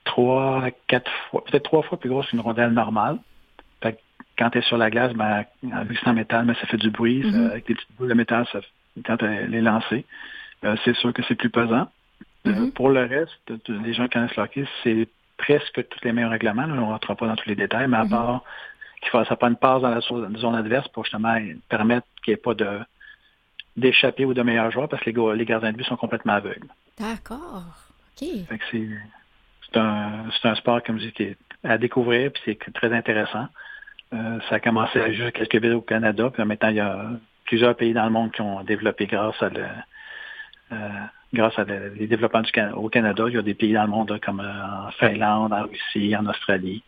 [0.05, 3.17] trois, quatre fois, peut-être trois fois plus grosse qu'une rondelle normale.
[4.39, 6.77] Quand tu es sur la glace, ben, vu que c'est en métal, ben, ça fait
[6.77, 7.21] du bruit.
[7.29, 7.45] ça- Mhm.
[7.51, 8.59] avec des petites boules de métal, ça,
[9.05, 10.05] quand elle est lancée,
[10.63, 11.87] euh, c'est sûr que c'est plus pesant.
[12.47, 12.71] Euh, Mhm.
[12.71, 13.33] pour le reste,
[13.67, 16.65] les gens qui connaissent le hockey, c'est presque tous les mêmes règlements.
[16.65, 18.09] Là, on ne rentrera pas dans tous les détails, mais à Mhm.
[18.09, 18.43] part
[19.01, 22.35] qu'il faut ça prend une passe dans la zone adverse pour justement permettre qu'il n'y
[22.35, 22.79] ait pas de
[23.77, 26.67] d'échapper ou de meilleurs joueurs parce que les, gardiens de but sont complètement aveugles.
[26.99, 27.63] D'accord.
[28.21, 28.27] OK.
[29.71, 33.47] C'est un, un sport, comme je dis, qui est à découvrir, puis c'est très intéressant.
[34.13, 37.09] Euh, ça a commencé à juste quelques villes au Canada, puis maintenant il y a
[37.45, 39.63] plusieurs pays dans le monde qui ont développé grâce à le,
[40.71, 40.89] euh,
[41.33, 43.25] grâce à le- les développements du au Canada.
[43.27, 46.25] Il y a des pays dans le monde comme euh, en Finlande, en Russie, en
[46.25, 46.83] Australie,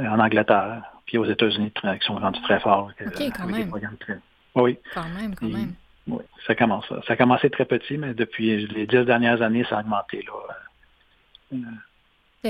[0.00, 2.90] en Angleterre, puis aux États-Unis qui sont rendus très forts.
[3.06, 3.68] Ok, quand même.
[3.68, 4.18] programmes très-
[4.56, 5.74] Oui, Quand même, quand Et- même.
[6.08, 6.88] oui, ça commence.
[7.06, 10.24] Ça a commencé très petit, mais depuis les dix dernières années, ça a augmenté.
[11.52, 11.58] Là.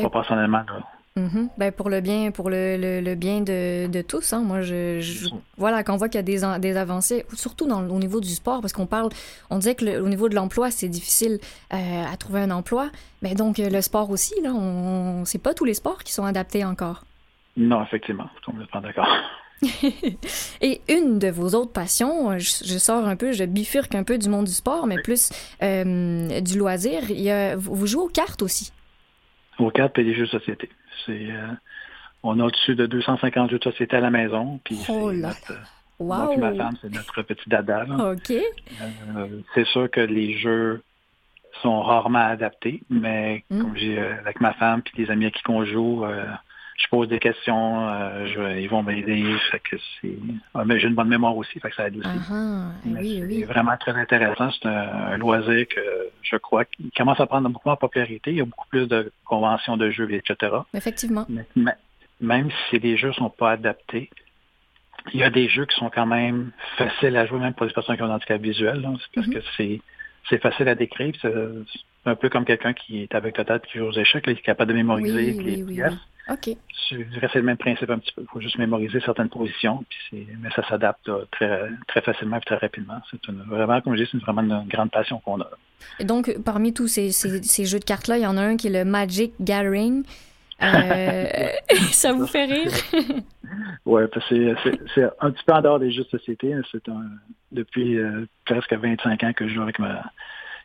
[0.03, 0.65] Pas personnellement.
[0.67, 0.83] Là.
[1.19, 1.49] Mhm.
[1.59, 4.41] Ben, pour le bien, pour le, le, le bien de, de tous, hein.
[4.41, 5.01] Moi, je,
[5.57, 8.61] voilà, qu'on voit qu'il y a des, des avancées, surtout dans, au niveau du sport,
[8.61, 9.09] parce qu'on parle,
[9.51, 11.41] on disait que le- au niveau de l'emploi, c'est difficile
[11.75, 12.91] euh, à trouver un emploi.
[13.23, 16.25] Mais donc, euh, le sport aussi, là, on, c'est pas tous les sports qui sont
[16.25, 17.05] adaptés encore.
[17.57, 19.09] Non, effectivement, je suis complètement d'accord.
[20.61, 24.17] Et une de vos autres passions, je, je sors un peu, je bifurque un peu
[24.19, 25.31] du monde du sport, mais plus
[25.65, 27.11] euh, du loisir.
[27.11, 28.73] Il y a, vous vous jouez aux cartes aussi?
[29.59, 30.71] Aux cartes et les jeux de société.
[31.07, 31.47] C'est, euh,
[32.23, 34.61] on a au-dessus de 250 jeux de société à la maison.
[34.65, 35.61] Puis Oh là notre,
[36.01, 37.85] Moi et ma femme, c'est notre petit dada.
[38.13, 38.31] OK.
[38.31, 40.83] Euh, c'est sûr que les jeux
[41.63, 43.61] sont rarement adaptés, mais mm.
[43.61, 46.05] comme j'ai euh, avec ma femme et les amis à qui on joue,
[46.79, 47.89] je pose des questions,
[48.57, 49.25] ils vont m'aider.
[49.65, 50.17] que c'est.
[50.55, 52.09] Ah, mais j'ai une bonne mémoire aussi, fait que ça aide aussi.
[52.09, 53.39] Uh-huh.
[53.41, 54.51] c'est vraiment très intéressant.
[54.53, 55.81] C'est un, loisir que
[56.23, 58.31] je crois qui commence à prendre beaucoup en popularité.
[58.31, 60.53] Il y a beaucoup plus de conventions de jeux, etc.
[60.73, 61.27] Effectivement.
[61.57, 61.75] Mais,
[62.21, 64.11] même si les jeux ne sont pas adaptés,
[65.13, 67.73] il y a des jeux qui sont quand même faciles à jouer, même pour les
[67.73, 68.83] personnes qui ont un handicap visuel.
[68.83, 69.33] parce mm-hmm.
[69.33, 69.81] que c'est,
[70.29, 71.13] c'est facile à décrire.
[71.21, 71.33] C'est
[72.05, 74.37] un peu comme quelqu'un qui est avec la tête qui joue aux échecs, qui est
[74.37, 75.95] capable de mémoriser les pièces.
[76.31, 76.57] OK.
[76.91, 78.23] Je dirais c'est le même principe un petit peu.
[78.23, 82.57] Il faut juste mémoriser certaines positions, puis mais ça s'adapte très, très facilement et très
[82.57, 83.01] rapidement.
[83.11, 85.51] C'est vraiment, comme je dis, c'est vraiment une grande passion qu'on a.
[85.99, 88.69] Et donc, parmi tous ces, ces jeux de cartes-là, il y en a un qui
[88.69, 90.05] est le Magic Gathering.
[90.63, 91.49] Euh,
[91.93, 92.73] ça vous fait rire?
[93.87, 96.55] oui, c'est un petit peu en dehors des jeux de société.
[96.73, 96.83] C'est
[97.53, 100.05] depuis euh, presque 25 ans que je joue avec ma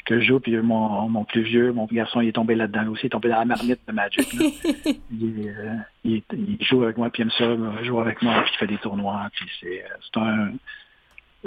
[0.05, 3.03] que je joue, puis mon, mon plus vieux, mon garçon, il est tombé là-dedans aussi,
[3.03, 4.27] il est tombé dans la marmite de Magic.
[5.23, 8.67] Euh, il, joue avec moi, puis il aime ça, joue avec moi, puis il fait
[8.67, 10.51] des tournois, puis c'est un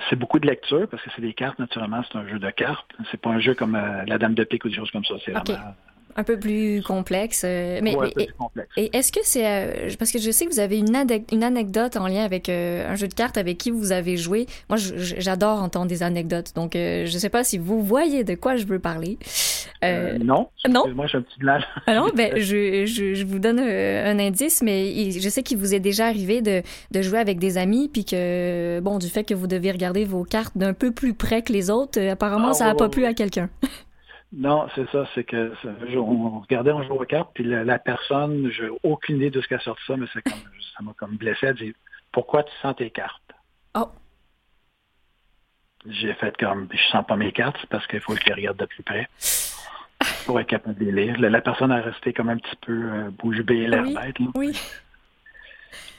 [0.09, 2.91] c'est beaucoup de lecture parce que c'est des cartes, naturellement, c'est un jeu de cartes.
[3.11, 3.73] C'est pas un jeu comme
[4.07, 5.15] la Dame de pique ou des choses comme ça.
[5.25, 5.75] C'est vraiment
[6.17, 7.43] un peu plus complexe.
[7.45, 7.95] Euh, mais,
[8.77, 9.47] et, est-ce que c'est...
[9.47, 10.97] Euh, parce que je sais que vous avez une,
[11.31, 14.47] une anecdote en lien avec euh, un jeu de cartes avec qui vous avez joué.
[14.71, 16.55] Moi, j'adore entendre des anecdotes.
[16.55, 19.19] Donc, je ne sais pas si vous voyez de quoi je veux parler.
[19.83, 20.49] non.
[20.69, 20.85] Non?
[20.95, 21.59] Moi, je suis un petit blanc.
[21.87, 25.75] ah non, ben, je, je, je vous donne un indice, mais je sais qu'il vous
[25.75, 29.35] est déjà arrivé de, de, jouer avec des amis, puis que, bon, du fait que
[29.35, 32.65] vous devez regarder vos cartes d'un peu plus près que les autres, apparemment, ah, ça
[32.65, 33.51] n'a pas plu à quelqu'un.
[34.33, 35.53] Non, c'est ça, c'est que
[35.97, 39.61] on regardait, on jouait aux cartes, puis la, personne, j'ai aucune idée de ce qu'a
[39.61, 40.33] sorti ça, mais c'est comme
[40.77, 41.47] ça m'a comme blessé.
[41.47, 41.75] Elle dit
[42.13, 43.23] Pourquoi tu sens tes cartes?
[43.75, 43.89] Oh.
[45.89, 48.35] J'ai fait comme je sens pas mes cartes, c'est parce qu'il faut que je les
[48.35, 49.09] regarde de plus près
[50.25, 51.21] pour être capable de les lire.
[51.21, 54.17] La, personne a resté comme un petit peu euh, bouche bée l'air bête.
[54.35, 54.59] Oui.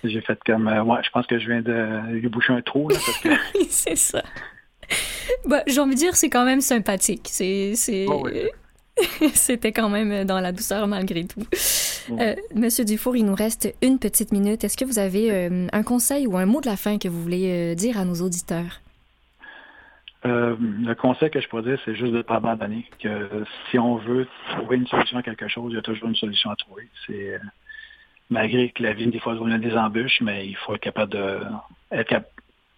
[0.03, 2.89] J'ai fait comme euh, ouais, je pense que je viens de lui boucher un trou
[2.89, 3.29] là, parce que.
[3.69, 4.21] c'est ça.
[5.47, 7.27] bah, J'ai envie de dire, c'est quand même sympathique.
[7.31, 7.73] C'est,
[8.07, 8.27] oh
[9.33, 11.43] C'était quand même dans la douceur malgré tout.
[12.11, 14.63] Euh, Monsieur Dufour, il nous reste une petite minute.
[14.63, 17.21] Est-ce que vous avez euh, un conseil ou un mot de la fin que vous
[17.21, 18.81] voulez euh, dire à nos auditeurs?
[20.23, 22.85] le conseil que je pourrais dire, c'est juste de ne pas abandonner.
[23.01, 26.17] Que si on veut trouver une solution à quelque chose, il y a toujours une
[26.17, 26.89] solution à trouver.
[27.05, 27.39] C'est
[28.29, 31.13] malgré que la vie, des fois, on a des embûches, mais il faut être capable
[31.13, 31.39] de
[31.93, 32.27] être capable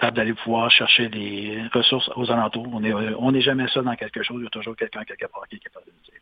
[0.01, 2.67] d'aller pouvoir chercher des ressources aux alentours.
[2.71, 4.38] On n'est on est jamais seul dans quelque chose.
[4.39, 6.21] Il y a toujours quelqu'un quelque part qui est capable de le dire.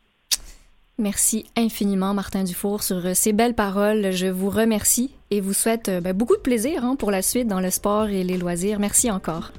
[1.00, 4.10] Merci infiniment, Martin Dufour, sur euh, ces belles paroles.
[4.10, 7.46] Je vous remercie et vous souhaite euh, ben, beaucoup de plaisir hein, pour la suite
[7.46, 8.80] dans le sport et les loisirs.
[8.80, 9.52] Merci encore.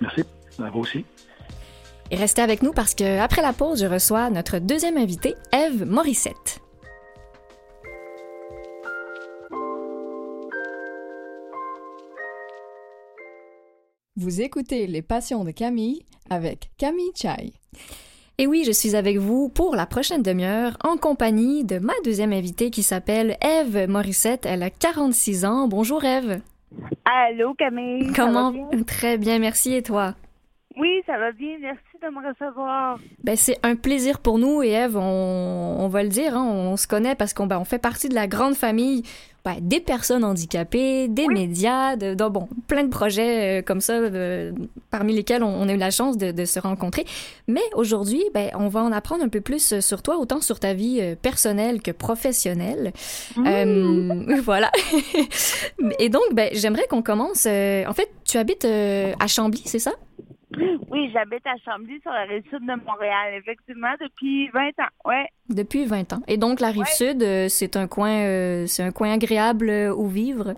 [0.00, 0.24] Merci.
[0.60, 1.04] À vous aussi.
[2.10, 6.60] Et restez avec nous parce qu'après la pause, je reçois notre deuxième invitée, Eve Morissette.
[14.14, 17.54] Vous écoutez Les Passions de Camille avec Camille Chai.
[18.36, 22.34] Et oui, je suis avec vous pour la prochaine demi-heure en compagnie de ma deuxième
[22.34, 24.44] invitée qui s'appelle Eve Morissette.
[24.44, 25.66] Elle a 46 ans.
[25.66, 26.42] Bonjour Eve.
[27.06, 28.12] Allô Camille.
[28.14, 28.52] Comment?
[28.86, 29.72] Très bien, merci.
[29.72, 30.14] Et toi?
[30.76, 31.56] Oui, ça va bien.
[31.62, 32.98] Merci de me recevoir.
[33.24, 36.86] Ben, c'est un plaisir pour nous et Eve, on, va le dire, hein, on se
[36.86, 39.04] connaît parce qu'on ben, on fait partie de la grande famille
[39.44, 44.52] ben, des personnes handicapées, des médias, de, bon, plein de projets euh, comme ça, euh,
[44.90, 47.04] parmi lesquels on, a eu la chance de, se rencontrer.
[47.48, 50.74] Mais aujourd'hui, ben, on va en apprendre un peu plus sur toi, autant sur ta
[50.74, 52.92] vie euh, personnelle que professionnelle.
[53.36, 54.40] Mmh.
[54.44, 54.70] voilà.
[55.98, 57.46] Et donc, ben, j'aimerais qu'on commence.
[57.46, 59.92] en fait, tu habites à Chambly, c'est ça?
[60.90, 65.26] Oui, j'habite à Chambly, sur la rive sud de Montréal, effectivement, depuis 20 ans, ouais.
[65.48, 66.22] Depuis 20 ans.
[66.28, 69.94] Et donc, la rive sud, euh, c'est un coin, euh, c'est un coin agréable euh,
[69.94, 70.54] où vivre?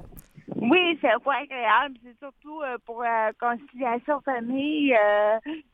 [0.56, 1.96] Oui, c'est un coin agréable.
[2.04, 4.94] C'est surtout pour la conciliation famille.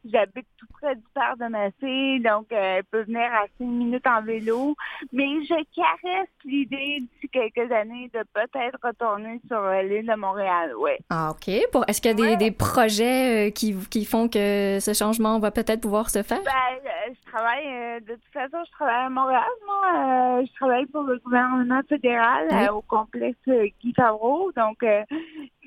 [0.05, 4.07] J'habite tout près du père de ma fille, donc elle peut venir à cinq minutes
[4.07, 4.75] en vélo.
[5.13, 10.93] Mais je caresse l'idée d'ici quelques années de peut-être retourner sur l'île de Montréal, oui.
[11.11, 11.51] Ah, OK.
[11.73, 15.81] Pour, est-ce qu'il y a des, projets qui, qui font que ce changement va peut-être
[15.81, 16.41] pouvoir se faire?
[16.45, 20.43] Ben, je travaille, de toute façon, je travaille à Montréal, moi.
[20.45, 23.39] je travaille pour le gouvernement fédéral au complexe
[23.81, 24.51] Guy Favreau.
[24.61, 25.03] Donc, euh,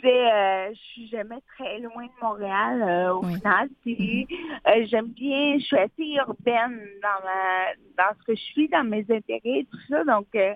[0.03, 3.69] je suis jamais très loin de Montréal euh, au final.
[3.81, 4.27] Puis,
[4.67, 8.83] euh, j'aime bien, je suis assez urbaine dans ma dans ce que je suis, dans
[8.83, 10.03] mes intérêts, tout ça.
[10.03, 10.53] Donc, euh,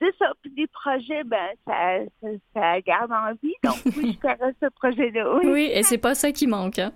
[0.00, 0.32] c'est ça.
[0.42, 3.54] Puis des projets, ben, ça, ça, ça garde en vie.
[3.62, 5.36] Donc, oui, je ferai ce projet-là.
[5.36, 5.50] Oui.
[5.50, 6.92] Oui, et c'est pas ça qui manque, hein?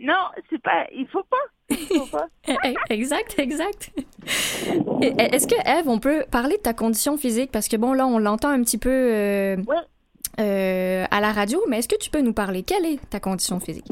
[0.00, 0.86] Non, c'est pas.
[0.94, 1.36] Il faut pas.
[1.70, 2.26] Il faut pas.
[2.48, 3.90] Eh, eh, Exact, exact.
[5.02, 7.50] Et Est-ce que, Eve, on peut parler de ta condition physique?
[7.52, 9.76] Parce que, bon, là, on l'entend un petit peu euh, Oui.
[10.38, 12.62] Euh, à la radio, mais est-ce que tu peux nous parler?
[12.62, 13.88] Quelle est ta condition physique?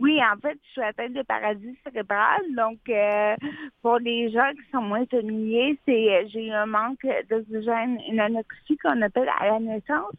[0.00, 2.42] Oui, en fait, je suis atteinte de paradis cérébral.
[2.56, 3.36] Donc, euh,
[3.82, 8.76] pour les gens qui sont moins familiers, c'est euh, j'ai un manque d'oxygène, une anoxie
[8.82, 10.12] qu'on appelle à la naissance.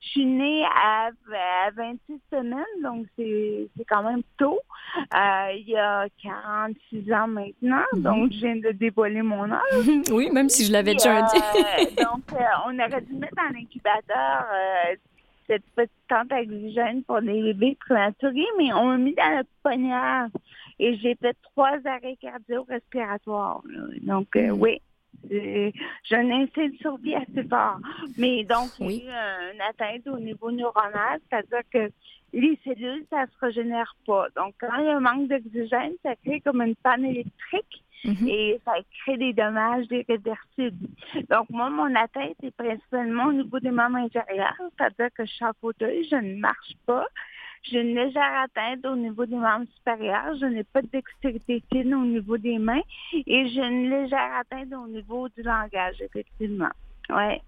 [0.00, 4.58] Je suis née à, à 26 semaines, donc c'est quand même tôt.
[5.14, 9.60] Euh, il y a 46 ans maintenant, donc je viens de dévoiler mon âge.
[10.12, 11.94] oui, même si je l'avais déjà dit.
[11.96, 14.94] donc, euh, on aurait dû mettre dans l'incubateur euh,
[15.48, 19.44] cette petite tente à oxygène pour les bébés prématurés, mais on m'a mis dans la
[19.44, 20.28] pouponnière
[20.78, 23.62] et j'ai fait trois arrêts cardio-respiratoires.
[24.02, 24.80] Donc, euh, oui,
[25.30, 25.72] j'ai
[26.12, 27.78] un instinct de survie assez fort.
[28.16, 29.04] Mais donc, Oui.
[29.04, 29.08] eu
[29.54, 31.90] une atteinte au niveau neuronal, c'est-à-dire que
[32.32, 34.28] les cellules, ça se régénère pas.
[34.36, 38.28] Donc, quand il y a un manque d'oxygène, ça crée comme une panne électrique Mhm.
[38.28, 40.88] et ça crée des dommages irréversibles.
[41.30, 45.44] Donc, moi, mon atteinte est principalement au niveau des membres inférieurs, c'est-à-dire que je suis
[45.44, 47.06] en fauteuil, je ne marche pas.
[47.64, 50.36] J'ai une légère atteinte au niveau des membres supérieurs.
[50.40, 54.72] Je n'ai pas de dextérité fine au niveau des mains et j'ai une légère atteinte
[54.72, 56.70] au niveau du langage, effectivement.
[57.10, 57.42] Ouais.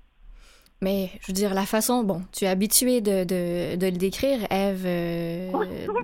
[0.82, 2.02] Mais, je veux dire, la façon...
[2.04, 5.50] Bon, tu es habituée de, de, de le décrire, Eve, euh,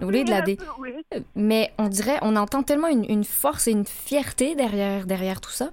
[0.02, 0.58] lieu de la dé...
[0.78, 0.90] Oui.
[1.34, 5.50] Mais on dirait, on entend tellement une, une force et une fierté derrière, derrière tout
[5.50, 5.70] ça.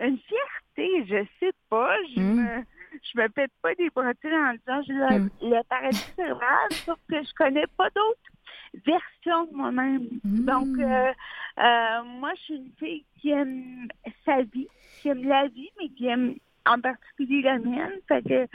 [0.00, 1.94] Une fierté, je sais pas.
[2.16, 2.34] Je Mm.
[2.42, 2.64] me
[3.02, 5.30] je me pète pas des bretelles en disant j'ai le, Mm.
[5.42, 10.08] le paradis cérébral, sauf que je connais pas d'autres versions de moi-même.
[10.24, 10.44] Mm.
[10.44, 11.12] Donc euh,
[11.58, 13.88] euh, moi je suis une fille qui aime
[14.24, 14.66] sa vie,
[15.00, 16.34] qui aime la vie, mais qui aime
[16.66, 17.92] en particulier la mienne.
[18.08, 18.46] Fait que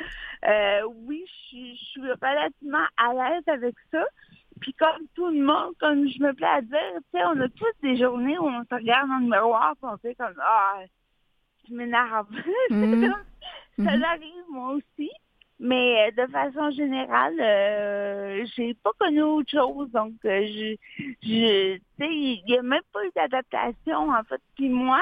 [0.48, 4.04] euh, oui, je suis- relativement à l'aise avec ça.
[4.62, 6.80] Puis comme tout le monde, comme je me plais à dire,
[7.14, 9.86] tu sais, on a tous des journées où on se regarde dans le miroir et
[9.86, 10.82] on fait comme Ah,
[11.68, 12.28] je m'énerve.
[12.70, 13.14] Mhm.
[13.84, 14.04] ça Mhm.
[14.04, 15.12] arrive moi aussi.
[15.60, 19.90] Mais euh, de façon générale, euh, j'ai pas connu autre chose.
[19.92, 20.76] Donc, euh, je,
[21.24, 24.42] je, tu sais, il n'y a même pas eu d'adaptation, en fait.
[24.58, 25.02] Puis moi,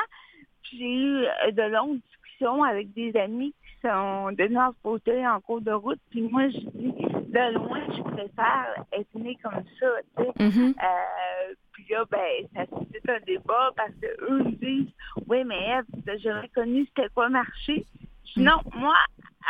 [0.72, 2.00] j'ai eu euh, de longues
[2.34, 6.00] discussions avec des amis qui sont devenus en fauteuil en cours de route.
[6.10, 10.44] Puis moi, je dis, de loin, je préfère être née comme ça, tu sais.
[10.44, 10.74] Mhm.
[10.82, 12.20] Euh, puis là, ben,
[12.56, 14.94] ça suscite un débat parce que eux me disent
[15.28, 17.86] Oui, mais Eve, t'as jamais connu c'était quoi marcher.
[18.26, 18.96] Je dis, Non, moi,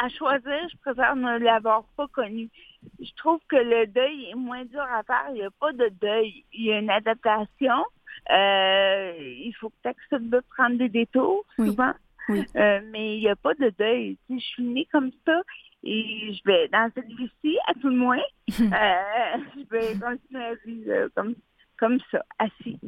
[0.02, 2.50] à choisir, je préfère ne l'avoir pas connu.
[3.00, 5.26] Je trouve que le deuil est moins dur à faire.
[5.30, 6.44] Il n'y a pas de deuil.
[6.54, 7.86] Il y a une adaptation.
[8.32, 11.90] Euh, il faut que tu acceptes de prendre des détours, souvent.
[11.90, 12.13] Oui.
[12.30, 14.18] Euh, mais il n'y a pas de deuil.
[14.28, 15.42] Tu sais, je suis née comme ça
[15.84, 20.56] et je vais, dans cette vie-ci, à tout le moins, euh, je vais continuer à
[20.66, 21.36] vivre euh, comme,
[21.78, 22.80] comme ça, assis.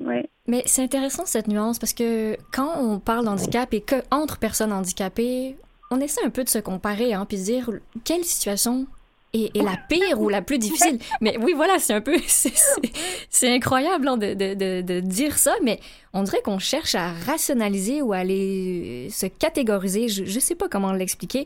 [0.00, 0.22] Oui.
[0.46, 4.72] Mais c'est intéressant cette nuance parce que quand on parle d'handicap et que entre personnes
[4.72, 5.56] handicapées,
[5.90, 7.70] on essaie un peu de se comparer, hein, puis de dire
[8.04, 8.86] quelle situation
[9.32, 10.98] est la pire ou la plus difficile.
[11.20, 15.54] Mais oui, voilà, c'est un peu, c'est- incroyable hein, de, de, de, de dire ça,
[15.62, 15.78] mais
[16.12, 20.08] on dirait qu'on cherche à rationaliser ou à aller se catégoriser.
[20.08, 21.44] Je, je sais pas comment l'expliquer,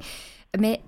[0.59, 0.81] mais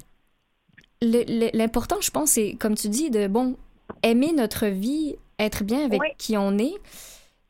[1.03, 3.57] l'important, je pense, c'est comme tu dis, de bon
[4.03, 6.09] aimer notre vie, être bien avec Oui.
[6.19, 6.75] qui on est.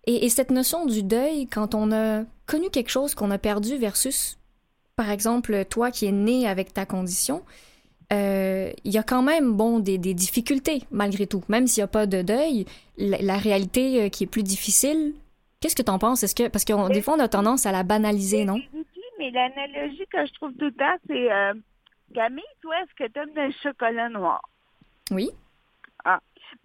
[0.06, 3.76] Et, et cette notion du deuil, quand on a connu quelque chose qu'on a perdu
[3.76, 4.38] versus,
[4.96, 7.42] par exemple, toi qui es né avec ta condition,
[8.12, 11.42] euh, il y a quand même, bon, des, des difficultés, malgré tout.
[11.48, 12.66] Même s'il n'y a pas de deuil,
[12.96, 15.14] la, la réalité euh, qui est plus difficile,
[15.60, 16.22] qu'est-ce que t'en penses?
[16.22, 18.60] Est-ce que, parce que des fois, on a tendance à la banaliser, non?
[18.74, 18.84] Oui,
[19.18, 21.54] mais l'analogie que je trouve tout le temps, c'est euh,
[22.14, 24.40] Camille, toi, est-ce que tu aimes le chocolat noir?
[25.10, 25.30] Oui?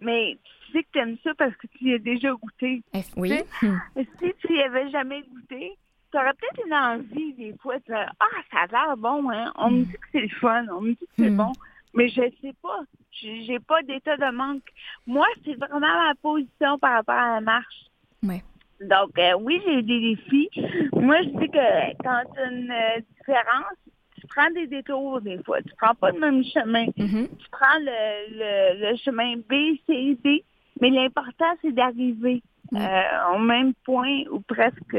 [0.00, 2.82] Mais tu sais que tu aimes ça parce que tu y as déjà goûté.
[3.16, 3.40] Oui?
[3.60, 3.76] Hmm.
[3.96, 5.76] Si tu y avais jamais goûté,
[6.12, 9.52] tu aurais peut-être une envie des fois de dire Ah, ça a l'air bon, hein?
[9.56, 11.36] On me dit que c'est le fun, on me dit que c'est Mm.
[11.36, 11.52] bon.
[11.94, 12.80] Mais je sais pas.
[13.10, 14.62] J'ai pas d'état de manque.
[15.06, 17.82] Moi, c'est vraiment ma position par rapport à la marche.
[18.22, 18.42] Ouais.
[18.80, 20.48] Donc, euh, oui, j'ai eu des défis.
[20.94, 23.76] Moi, je dis que quand tu as une euh, différence,
[24.18, 25.60] tu prends des détours des fois.
[25.62, 26.86] Tu prends pas le même chemin.
[26.96, 27.28] Mhm.
[27.38, 30.42] Tu prends le, le, le chemin B, C, D.
[30.80, 32.42] Mais l'important, c'est d'arriver.
[32.74, 34.96] Euh, au même point ou presque,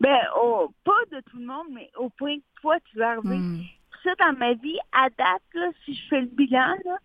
[0.00, 3.36] ben, au, pas de tout le monde, mais au point que toi, tu vas arriver.
[3.36, 3.60] Hmm.
[4.02, 6.96] ça dans ma vie, à date, là, si je fais le bilan, là,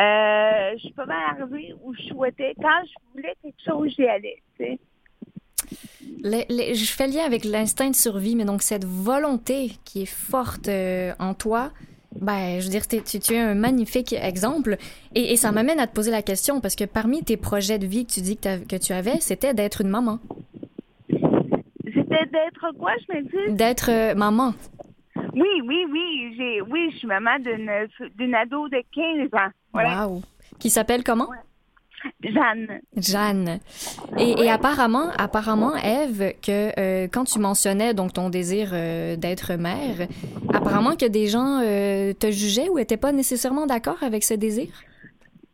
[0.00, 2.54] euh, je suis pas mal arrivée où je souhaitais.
[2.60, 4.42] Quand je voulais quelque chose, j'y allais.
[4.58, 4.78] Tu sais.
[6.22, 10.06] Les- les- je fais lien avec l'instinct de survie, mais donc cette volonté qui est
[10.06, 11.70] forte euh, en toi,
[12.16, 14.76] ben, je veux dire, tu, tu es un magnifique exemple.
[15.14, 17.86] Et, et ça m'amène à te poser la question, parce que parmi tes projets de
[17.86, 20.18] vie que tu dis que, que tu avais, c'était d'être une maman.
[21.08, 23.54] C'était d'être quoi, je me dis?
[23.54, 24.54] D'être euh, maman.
[25.34, 26.34] Oui, oui, oui.
[26.36, 27.70] J'ai, oui, je suis maman d'une,
[28.16, 28.82] d'une ado de
[29.30, 29.50] 15 ans.
[29.72, 30.06] Voilà.
[30.08, 30.22] Wow.
[30.58, 31.28] Qui s'appelle comment?
[32.22, 32.80] Jeanne.
[32.96, 33.60] Jeanne.
[34.18, 39.54] Et, et apparemment, apparemment, Eve, que euh, quand tu mentionnais donc ton désir euh, d'être
[39.54, 40.08] mère,
[40.52, 44.68] apparemment que des gens euh, te jugeaient ou étaient pas nécessairement d'accord avec ce désir?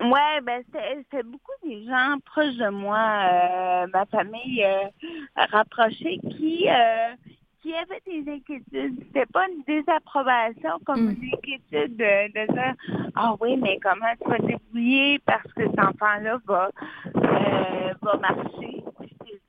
[0.01, 4.67] Ouais, ben c'était, beaucoup des gens proches de moi, ma famille
[5.37, 6.67] rapprochée, qui
[7.65, 9.03] qui avaient des inquiétudes.
[9.07, 11.17] C'était pas une désapprobation comme Mm.
[11.23, 12.75] une inquiétude de, de dire
[13.15, 16.69] Ah oui, mais comment tu vas débrouiller parce que cet enfant-là va
[17.17, 18.85] euh, va marcher.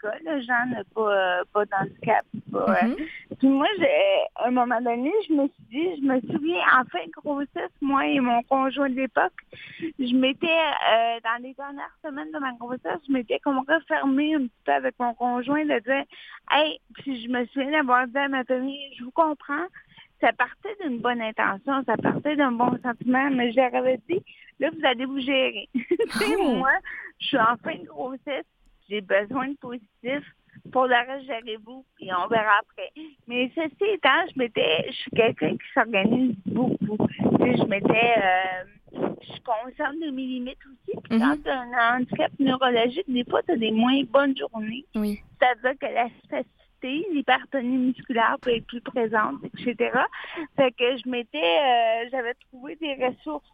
[0.06, 2.26] Cas, là, Jean n'a pas, euh, pas d'handicap.
[2.52, 2.96] pas, euh, Mhm.
[3.40, 3.88] puis moi, j'ai,
[4.36, 7.72] à un moment donné, je me suis dit, je me souviens, en fin de grossesse,
[7.82, 9.34] moi et mon conjoint de l'époque,
[9.80, 14.42] je m'étais, euh, dans les dernières semaines de ma grossesse, je m'étais comme refermée un
[14.48, 16.04] petit peu avec mon conjoint de dire,
[16.52, 19.66] hey, puis je me souviens d'avoir dit à ma famille, je vous comprends,
[20.22, 24.22] ça partait d'une bonne intention, ça partait d'un bon sentiment, mais je leur avais dit,
[24.60, 25.68] là, vous allez vous gérer.
[25.74, 26.56] Tu sais, Oh.
[26.56, 26.72] moi,
[27.20, 28.46] je suis en fin de grossesse,
[28.90, 30.24] j'ai besoin de positif.
[30.72, 32.90] Pour le reste, gérez-vous, puis on verra après.
[33.28, 36.98] Mais ceci étant, je m'étais, je suis quelqu'un qui s'organise beaucoup.
[37.20, 40.98] Je m'étais, euh, je suis consciente de mes limites aussi.
[41.04, 41.44] Puis quand Mhm.
[41.44, 44.86] tu as un handicap neurologique, des fois, tu as des moins bonnes journées.
[44.96, 45.20] Oui.
[45.40, 49.92] C'est-à-dire que la spasticité, l'hypertonie musculaire peut être plus présente, etc.
[50.56, 53.46] Fait que je m'étais, euh, j'avais trouvé des ressources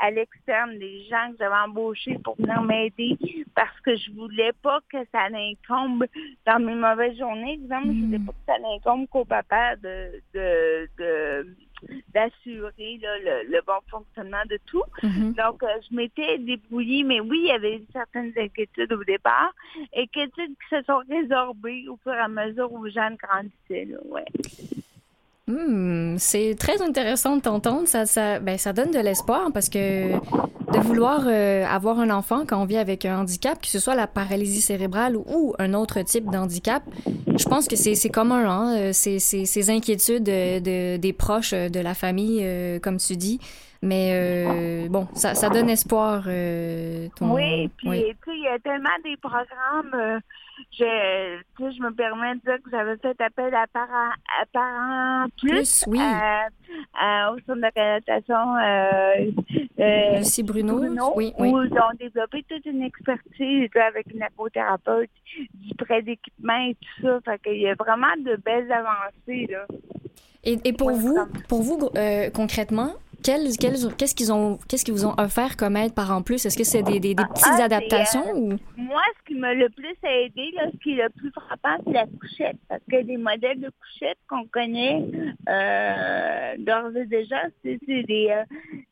[0.00, 3.16] à l'externe, des gens que j'avais embauchés pour venir m'aider
[3.54, 6.06] parce que je voulais pas que ça l'incombe
[6.46, 7.54] dans mes mauvaises journées.
[7.54, 11.46] Exemple, je voulais pas que ça l'incombe qu'au papa de, de, de
[12.14, 14.82] d'assurer le, le bon fonctionnement de tout.
[15.02, 15.34] Mhm.
[15.34, 19.52] Donc, euh, je m'étais débrouillée, mais oui, il y avait certaines inquiétudes au départ,
[19.96, 23.86] inquiétudes qui se sont résorbées au fur et à mesure où Jeanne grandissait.
[23.86, 24.24] Là, ouais.
[25.48, 27.88] Hmm, c'est très intéressant de t'entendre.
[27.88, 32.44] Ça, ça, ben, ça donne de l'espoir parce que de vouloir euh, avoir un enfant
[32.46, 36.00] quand on vit avec un handicap, que ce soit la paralysie cérébrale ou un autre
[36.02, 36.84] type d'handicap,
[37.36, 41.52] je pense que c'est c'est commun, hein, euh, ces, ces, inquiétudes de, de- des proches,
[41.54, 43.40] euh, de la famille, euh, comme tu dis.
[43.84, 46.22] Mais euh, bon, ça, ça donne espoir.
[46.28, 48.04] euh, ton- Oui, puis oui.
[48.24, 50.20] tu sais, il y a tellement des programmes.
[50.80, 55.26] Euh, je, je me permets de dire que j'avais fait appel à Parents, à parents
[55.38, 56.00] Plus, Plus, oui.
[56.00, 56.46] à-
[56.98, 59.30] à- au centre de réadaptation euh,
[59.80, 61.48] euh, Lucie Bruno, Bruno, oui, oui.
[61.50, 65.10] où ils ont développé toute une expertise avec une apothérapeute,
[65.54, 67.18] du prêt d'équipement et tout ça.
[67.24, 69.66] Fait qu'il y a vraiment de belles avancées, là.
[70.44, 71.16] Et, et pour Ouais, vous,
[71.48, 76.10] pour vous euh, concrètement, qu'est-ce qu'ils ont, qu'est-ce qu'ils vous ont offert comme aide par
[76.10, 76.44] en plus?
[76.44, 78.58] Est-ce que c'est des, des, des petites Ah, adaptations euh, ou?
[78.76, 81.92] Moi, ce qui m'a le plus aidé, là, ce qui est le plus frappant, c'est
[81.92, 82.56] la couchette.
[82.68, 85.04] Parce que les modèles de couchettes qu'on connaît
[85.48, 88.44] euh, d'ores et déjà, c'est c'est des, euh,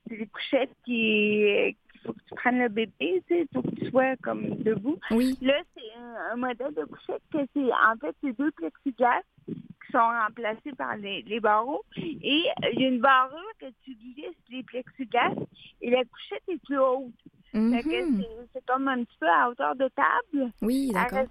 [0.09, 1.76] des couchettes qui
[2.13, 4.99] faut que tu prennes le bébé, tu sais, faut que tu sois comme debout.
[5.11, 5.37] Oui.
[5.43, 9.93] Là, c'est un, un modèle de couchette que c'est en fait c'est deux plexiglas qui
[9.93, 11.83] sont remplacés par les, les barreaux.
[11.97, 15.35] Et euh, il y a une barreau que tu glisses les plexiglas
[15.81, 17.13] et la couchette est plus haute.
[17.53, 17.81] Mhm.
[17.83, 20.53] c'est- comme un petit peu à hauteur de table.
[20.63, 21.27] Oui, À d'accord.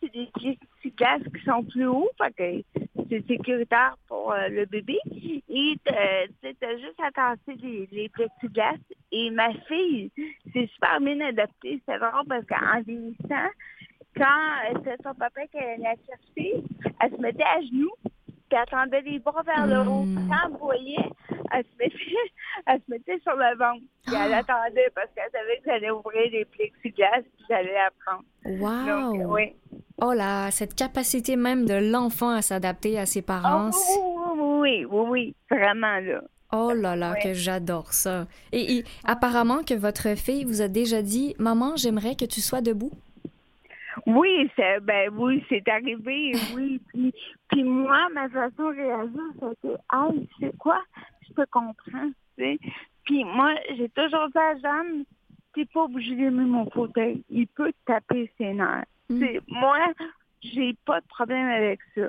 [0.00, 4.98] c'est des plexiglas qui sont plus hauts, fait que c'est sécuritaire pour euh, le bébé.
[5.48, 8.76] Et euh, tu as juste à tasser les, les plexiglas.
[9.12, 10.10] Et ma fille,
[10.52, 11.80] c'est super bien adapté.
[11.86, 13.48] C'est drôle parce qu'en vieillissant,
[14.16, 16.62] quand euh, c'était son papa qui allait la chercher,
[17.00, 20.04] elle se mettait à genoux, puis elle tendait les bras vers le haut.
[20.04, 20.28] Mm.
[20.28, 21.10] Quand elle voyait,
[21.52, 21.96] elle se mettait,
[22.66, 23.82] elle se mettait sur le ventre.
[24.06, 24.38] Puis elle Ah.
[24.38, 28.24] attendait parce qu'elle savait que j'allais ouvrir les plexiglas puis j'allais la prendre.
[28.44, 29.34] Donc, Wow.
[29.34, 29.52] oui.
[30.02, 33.66] Oh là, cette capacité même de l'enfant à s'adapter à ses Ah, parents.
[33.66, 36.20] oui, c'est- oui, oui, oui, oui, vraiment là.
[36.52, 38.26] Oh là là, que j'adore ça.
[38.52, 42.60] Et, et apparemment que votre fille vous a déjà dit, maman, j'aimerais que tu sois
[42.60, 42.92] debout.
[44.06, 46.80] Oui, c'est ben oui, c'est arrivé, oui.
[46.88, 47.14] Puis,
[47.48, 49.20] puis moi, ma façon de réagir,
[49.62, 50.80] c'était Ah, tu sais quoi?
[51.28, 52.58] Je te comprends, tu sais.
[53.04, 55.04] Puis moi, j'ai toujours dit à Jeanne,
[55.54, 57.22] t'es pas obligé d'aimer mon fauteuil.
[57.30, 58.84] Il peut taper ses nerfs.
[59.08, 59.38] Mm.
[59.48, 59.78] Moi,
[60.40, 62.08] j'ai pas de problème avec ça.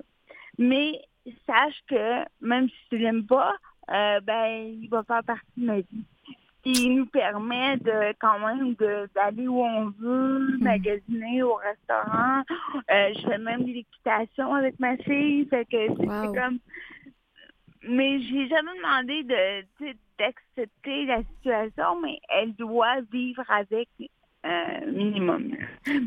[0.58, 1.02] Mais
[1.46, 3.54] sache que même si tu l'aimes pas,
[3.92, 6.06] euh, ben, il va faire partie de ma vie.
[6.68, 8.74] Il nous permet de quand même
[9.14, 12.42] d'aller où on veut, magasiner au restaurant.
[12.90, 15.46] Euh, je fais même de l'équitation avec ma fille.
[15.46, 16.58] Fait que c'est comme.
[17.88, 23.90] Mais j'ai jamais demandé de d'accepter la situation, mais elle doit vivre avec
[24.46, 25.52] un minimum.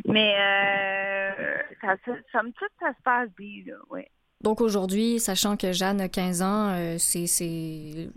[0.07, 1.97] Mais euh, ça,
[2.33, 4.03] ça, me tout ça se passe bien, là, oui.
[4.43, 8.09] Donc aujourd'hui, sachant que Jeanne a 15 ans, euh, c'est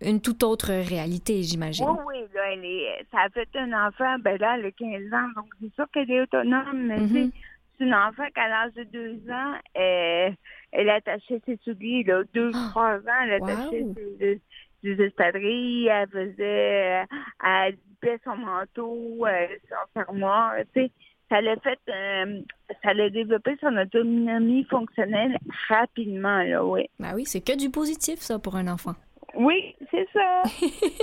[0.00, 1.86] une toute autre réalité, j'imagine.
[1.88, 5.12] Oui, oui, là, elle est, ça a fait un enfant, ben là, elle a 15
[5.12, 7.30] ans, donc c'est sûr qu'elle est autonome, mais mm-hmm.
[7.78, 10.34] c'est une enfant qu'à l'âge de 2 ans, elle,
[10.72, 12.68] elle attachait ses souliers, là, 2 ah!
[12.70, 13.86] trois ans, elle attachait
[14.18, 14.40] ses,
[14.82, 17.04] ses, espadrilles, elle faisait,
[17.44, 17.76] elle
[18.24, 20.92] son manteau, euh, son fermoir, tu sais
[21.28, 22.40] ça l'a fait, euh,
[22.82, 25.36] ça l'a développé son autonomie fonctionnelle
[25.68, 26.88] rapidement, là, oui.
[26.98, 28.94] Ben oui, c'est que du positif, ça, pour un enfant.
[29.34, 30.42] Oui, c'est ça.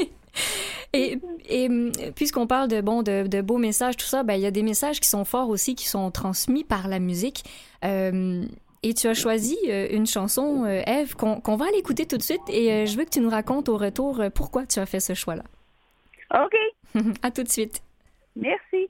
[0.93, 1.69] et, et
[2.15, 4.99] puisqu'on parle de, bon, de, beaux messages, tout ça, ben, il y a des messages
[4.99, 7.43] qui sont forts aussi, qui sont transmis par la musique.
[7.83, 8.43] Euh,
[8.81, 12.41] et tu as choisi euh, une chanson, Eve, qu'on va aller écouter tout de suite.
[12.49, 15.43] Et je veux que tu nous racontes au retour pourquoi tu as fait ce choix-là.
[16.33, 16.55] OK.
[17.21, 17.81] à tout de suite.
[18.35, 18.89] Merci.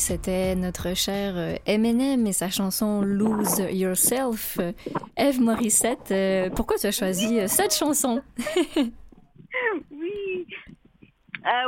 [0.00, 4.58] c'était notre cher euh, Eminem et sa chanson Lose Yourself.
[5.16, 8.22] Eve Morissette, euh, pourquoi tu as choisi euh, cette chanson?
[9.90, 10.46] oui.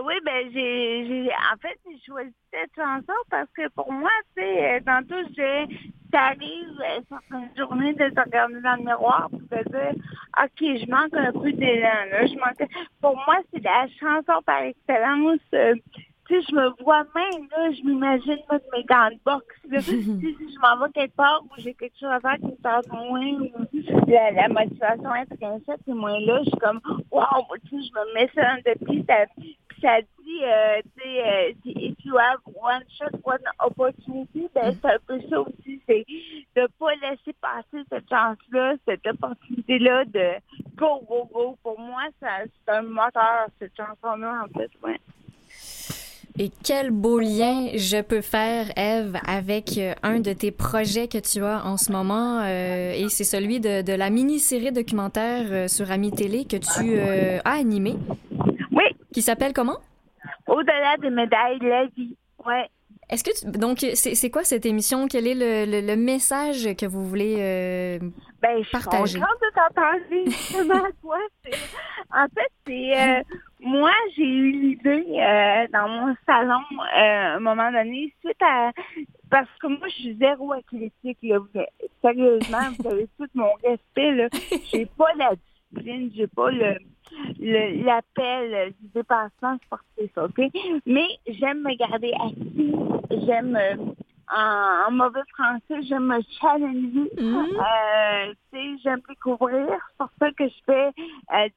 [0.04, 4.82] oui, ben j'ai, en fait j'ai choisi cette chanson parce que pour moi, tu sais,
[4.86, 5.66] tantôt j'ai
[6.10, 10.02] t'arrives certaines journées de te regarder dans le miroir pour te dire
[10.42, 12.26] OK, je manque un peu d'élan.
[12.26, 12.70] Je manque
[13.00, 15.40] pour moi, c'est la chanson par excellence
[16.28, 19.78] tu sais, je me vois même, là, je m'imagine mettre mes gants de boxe, là.
[19.78, 22.46] tu sais, si je m'en vais quelque part où j'ai quelque chose à faire qui
[22.46, 23.50] me tente moins, ou
[24.06, 27.24] la, la motivation intrinsèque c'est moins là, je suis comme, wow,
[27.64, 31.02] tu sais, je me mets ça dans le pied, ça, puis ça dit, euh, tu
[31.02, 35.82] sais, euh, if you have one shot, one opportunity, ben, c'est un peu ça aussi,
[35.88, 36.06] c'est
[36.56, 40.34] de pas laisser passer cette chance-là, cette opportunité-là de
[40.76, 41.56] go, go, go.
[41.62, 45.00] Pour moi, ça, c'est un moteur, cette chanson-là, en fait, ouais.
[46.38, 51.18] Et quel beau lien je peux faire, Eve, avec euh, un de tes projets que
[51.18, 55.68] tu as en ce moment, euh, et c'est celui de, de la mini-série documentaire euh,
[55.68, 57.96] sur Ami Télé que tu as animé.
[58.70, 58.84] Oui.
[59.12, 59.78] Qui s'appelle comment?
[60.46, 62.16] Au-delà des médailles, la vie.
[62.46, 62.68] Ouais.
[63.12, 65.06] Est-ce que tu, donc c'est quoi cette émission?
[65.06, 67.98] Quel est le, le, message que vous voulez euh,
[68.40, 70.82] ben, partager Je suis de t'entendre
[72.14, 73.22] En fait, c'est
[73.62, 78.72] moi, j'ai eu l'idée euh, dans mon salon euh, à un moment donné, suite à
[79.30, 81.18] parce que moi, je suis zéro athlétique.
[81.22, 81.38] Là.
[82.02, 84.12] Sérieusement, vous avez tout mon respect.
[84.12, 84.28] Là.
[84.72, 86.76] J'ai pas la discipline, j'ai pas le
[87.40, 90.40] l'appel du dépassement sportif, OK?
[90.86, 93.76] Mais j'aime me garder active, j'aime euh,
[94.34, 97.10] en, mauvais français, j'aime me challenger.
[97.16, 98.32] Mm-hmm.
[98.52, 99.66] euh, j'aime découvrir.
[99.68, 100.88] C'est pour ça que je fais
[101.34, 101.48] euh,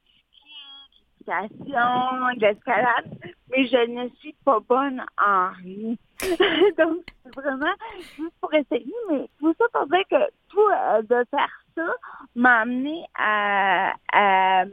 [1.26, 3.10] de l'escalade,
[3.50, 5.94] mais je ne suis pas bonne en rien.
[6.78, 7.74] Donc, c'est vraiment
[8.16, 11.94] juste pour essayer, mais tout ça pour dire que tout euh, de faire ça
[12.34, 14.64] m'a amené à, à,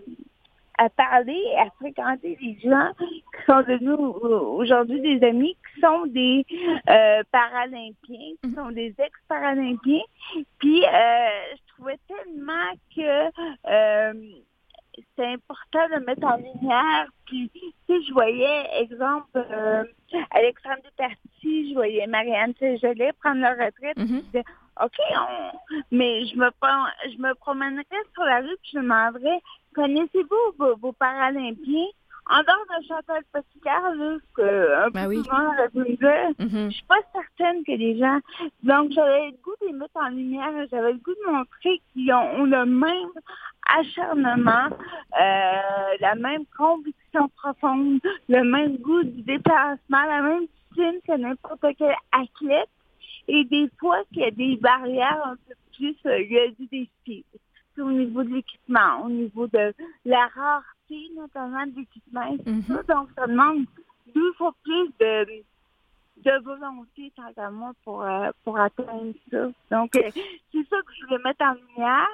[0.95, 6.45] parler, à fréquenter des gens qui sont devenus aujourd'hui des amis, qui sont des
[6.89, 10.03] euh, paralympiens, qui sont des ex-paralympiens.
[10.59, 13.29] Puis, euh, je trouvais tellement que
[15.15, 17.07] c'est important de mettre en lumière.
[17.25, 19.83] Puis, tu sais, je voyais, exemple, euh,
[20.31, 23.97] Alexandre Duparty, je voyais Marianne Saint-Gelais prendre leur retraite.
[23.97, 24.17] Mm-hmm.
[24.17, 24.43] je disais,
[24.83, 25.75] OK, on...
[25.91, 26.49] mais je me,
[27.11, 27.83] je me promènerais
[28.13, 29.39] sur la rue puis je demanderais,
[29.75, 31.87] connaissez-vous vos, vos Paralympiens?
[32.29, 36.31] En dehors de Chantal Petitcard, là, que un ben peu souvent aurait pu me dire,
[36.39, 36.69] mm-hmm.
[36.69, 38.19] je suis pas certaine que les gens...
[38.63, 42.13] Donc, j'avais le goût de les mettre en lumière, j'avais le goût de montrer qu'ils
[42.13, 43.09] ont, le même
[43.67, 44.69] acharnement,
[45.19, 47.99] euh, la même conviction profonde,
[48.29, 52.69] le même goût du déplacement, la même discipline que n'importe quel athlète.
[53.27, 56.47] Et des fois, qu'il y a des barrières un peu plus, euh, il y a
[56.47, 57.25] du défi.
[57.77, 59.73] Au niveau de l'équipement, au niveau de
[60.05, 60.27] la
[61.15, 62.87] notamment de l'équipement, mm-hmm.
[62.87, 63.65] Donc, ça demande
[64.13, 65.43] deux fois plus de,
[66.17, 69.47] de volonté, tant qu'à moi, pour, euh, pour atteindre ça.
[69.71, 72.07] Donc, c'est ça que je voulais mettre en lumière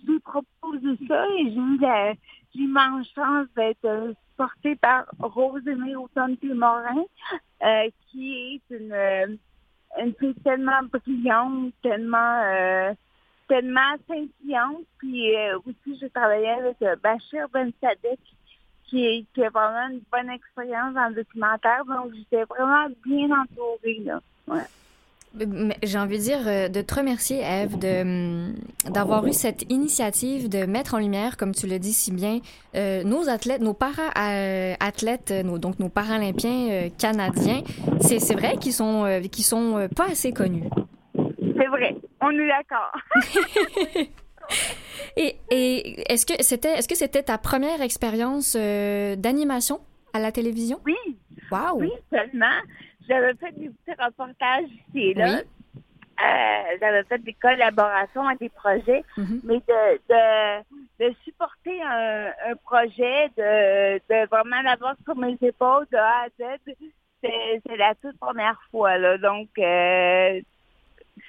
[0.00, 1.78] je lui proposé ça et j'ai eu
[2.54, 7.04] l'immense chance d'être euh, portée par Rose Aimée Automne Morin,
[7.62, 8.34] euh, qui
[8.70, 9.26] est une, euh,
[9.98, 12.94] une fille tellement brillante, tellement euh,
[13.48, 14.84] tellement scintillante.
[14.98, 15.32] Puis
[15.66, 18.20] aussi, j'ai travaillé avec Bachir Ben Sadek,
[18.88, 21.84] qui, qui a vraiment une bonne expérience dans le documentaire.
[21.86, 24.02] Donc, j'étais vraiment bien entourée.
[24.04, 24.20] Là.
[24.46, 24.62] Ouais.
[25.82, 28.54] J'ai envie de dire euh, de te remercier, Eve, de, hum,
[28.90, 32.38] d'avoir eu cette initiative de mettre en lumière, comme tu le dis si bien,
[32.74, 37.62] euh, nos athlètes, nos para-athlètes, nos, donc nos paralympiens euh, canadiens.
[38.00, 40.64] C'est, c'est vrai qu'ils sont, qu'ils sont pas assez connus.
[41.14, 42.92] C'est vrai, on est d'accord.
[45.16, 49.80] et, et est-ce que c'était, est-ce que c'était ta première expérience d'animation
[50.12, 50.80] à la télévision?
[50.84, 50.96] Oui.
[51.50, 51.80] Wow.
[51.80, 52.60] Oui, seulement.
[53.08, 55.40] J'avais fait des petits reportages ici et là.
[56.20, 59.40] Euh, j'avais fait des collaborations à des projets, mm-hmm.
[59.44, 65.86] mais de, de, de supporter un, un projet, de, de vraiment l'avoir sur mes épaules
[65.92, 66.58] de A à Z,
[67.22, 68.98] c'est la toute première fois.
[68.98, 69.16] Là.
[69.18, 70.40] Donc, euh,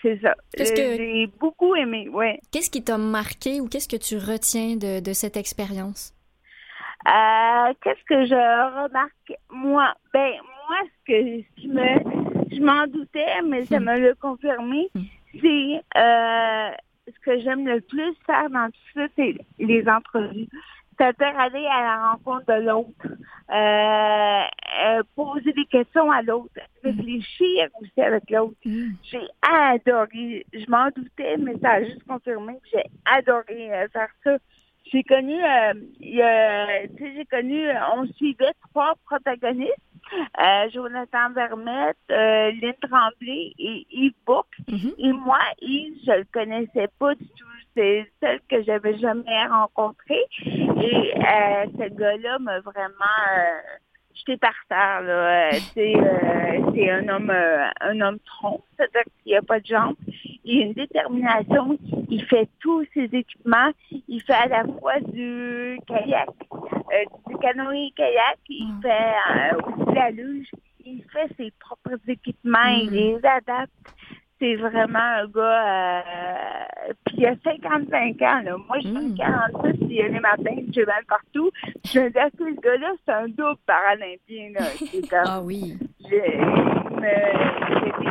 [0.02, 0.36] c'est ça.
[0.58, 2.40] J'ai beaucoup aimé, oui.
[2.52, 6.14] Qu'est-ce qui t'a marqué ou qu'est-ce que tu retiens de, de cette expérience?
[7.08, 9.34] Euh, qu'est-ce que je remarque?
[9.50, 10.34] Moi, ben,
[10.68, 14.90] moi, ce que qui me, je m'en doutais, mais ça me l'a confirmé,
[15.34, 16.70] c'est euh,
[17.08, 20.50] ce que j'aime le plus faire dans tout ça, c'est les entrevues.
[21.00, 23.08] C'est-à-dire aller à la rencontre de l'autre,
[23.52, 24.44] euh,
[24.86, 28.58] euh, poser des questions à l'autre, réfléchir aussi avec l'autre.
[28.66, 28.90] Mm.
[29.04, 30.46] J'ai adoré.
[30.52, 34.38] Je m'en doutais, mais ça a juste confirmé que j'ai adoré euh, faire ça.
[34.92, 39.76] J'ai connu, euh, j'ai connu, on suivait trois protagonistes,
[40.40, 44.58] euh, Jonathan Vermette, euh, Lynn Tremblay et Yves Bourque.
[44.68, 44.94] Mhm.
[44.98, 47.46] Et moi, Yves, je le connaissais pas du tout.
[47.76, 50.18] C'est celle que j'avais jamais rencontré.
[50.46, 53.60] Et euh, ce gars-là m'a vraiment euh,
[54.16, 55.02] jeté par terre.
[55.02, 55.52] Là.
[55.74, 55.94] C'est,
[56.90, 57.32] un homme
[57.82, 59.96] un homme tronc, c'est-à-dire qu'il n'a pas de jambes.
[60.52, 61.78] Il a une détermination.
[62.10, 63.70] Il fait tous ses équipements.
[64.08, 68.40] Il fait à la fois du kayak, euh, du canoë-kayak.
[68.50, 68.82] Il Mm.
[68.82, 70.48] fait euh, aussi la luge.
[70.86, 72.66] Il fait ses propres équipements.
[72.82, 72.94] Il Mm.
[72.94, 73.72] les adapte
[74.42, 76.00] c'est vraiment un gars.
[76.00, 78.42] Euh, puis il a 55 ans.
[78.42, 78.56] Là.
[78.68, 79.16] Moi, je suis Mm.
[79.18, 81.52] 46, puis il y a les matins, j'ai mal partout.
[81.84, 84.52] Je me dis, que ce gars-là, c'est un double paralympien.
[84.58, 84.62] Là?
[85.12, 85.78] Comme, Ah oui.
[86.10, 86.40] j'ai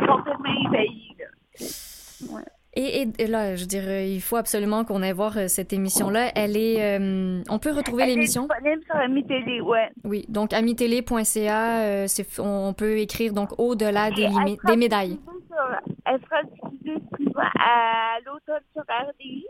[0.07, 1.15] complètement éveillée.
[1.19, 1.25] Là.
[2.27, 2.43] Ouais.
[2.75, 6.31] Et, là, je dirais, il faut absolument qu'on aille voir euh, cette émission-là.
[6.35, 6.77] Elle est.
[6.99, 8.47] euh, on peut retrouver l'émission?
[8.47, 9.89] disponible sur ouais.
[10.03, 12.07] Oui, donc amitélé.ca, euh,
[12.37, 14.27] on peut écrire donc au-delà des,
[14.67, 15.17] des médailles.
[15.47, 16.41] sur- elle sera
[16.81, 19.45] diffusée à l'automne sur RDI.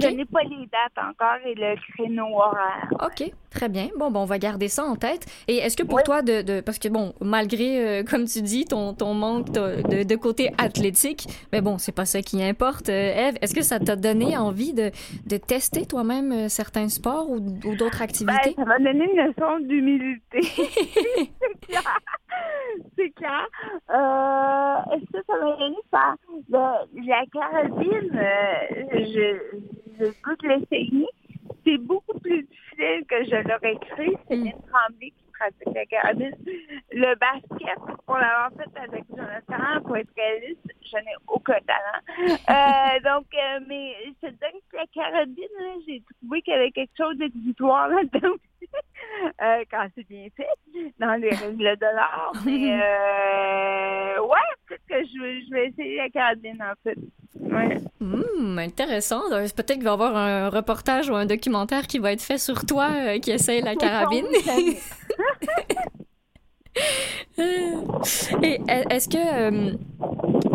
[0.00, 2.88] Je n'ai pas les dates encore et le créneau horaire.
[3.04, 3.88] OK, très bien.
[3.98, 5.26] Bon, bon, on va garder ça en tête.
[5.48, 6.02] Et est-ce que pour Oui.
[6.04, 9.82] toi, de, de- parce que bon, malgré, euh, comme tu dis, ton, ton manque de,
[9.88, 13.62] de- de côté athlétique, mais bon, c'est pas ça qui importe, euh, Eve, est-ce que
[13.62, 14.90] ça t'a donné envie de,
[15.26, 18.54] de tester toi-même euh, certains sports ou, ou d'autres Ben, activités?
[18.56, 20.40] ça m'a donné une leçon d'humilité.
[20.42, 21.82] c'est clair.
[22.96, 23.46] C'est clair.
[23.90, 26.14] Euh, Est-ce que ça m'a donné ça?
[26.48, 29.58] Le- la carabine, euh, je,
[29.98, 31.06] je peux te l'essayer.
[31.64, 34.16] C'est beaucoup plus difficile que je l'aurais cru.
[34.28, 34.44] C'est Mm.
[34.44, 36.36] Lynn Tremblay qui pratique la carabine.
[36.92, 42.00] Le basket, pour l'avoir fait avec Jonathan, pour être réaliste, je n'ai aucun talent.
[42.52, 45.44] Euh, donc, euh, mais je te donne que la carabine,
[45.86, 48.34] j'ai trouvé qu'il y avait quelque chose d'exutoire là-dedans
[49.42, 50.48] euh, quand c'est bien fait,
[50.98, 52.32] dans les règles de l'art.
[52.44, 52.72] Mais,
[54.20, 56.98] ouais, peut-être que je je vais essayer la carabine, en fait.
[57.40, 57.80] Ouais.
[58.00, 59.22] Hmm, intéressant.
[59.32, 62.38] Euh, Peut-être qu'il va y avoir un reportage ou un documentaire qui va être fait
[62.38, 64.26] sur toi euh, qui essaye la carabine.
[67.38, 69.72] Et e- est-ce que, euh,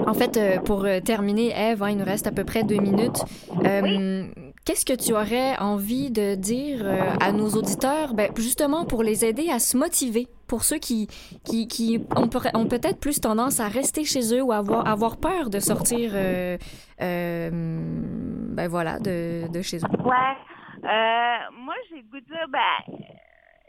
[0.08, 2.78] en fait, euh, pour euh, terminer, Eve, hein, il nous reste à peu près deux
[2.80, 3.24] minutes.
[3.66, 4.24] Euh,
[4.68, 9.24] Qu'est-ce que tu aurais envie de dire euh, à nos auditeurs, ben, justement pour les
[9.24, 11.08] aider à se motiver, pour ceux qui,
[11.46, 15.50] qui, qui ont, ont peut-être plus tendance à rester chez eux ou avoir, avoir peur
[15.50, 16.58] de sortir, euh,
[17.02, 20.04] euh, ben voilà, de, de chez eux.
[20.04, 20.36] Ouais.
[20.84, 23.00] Euh, moi, j'ai goût de dire, ben,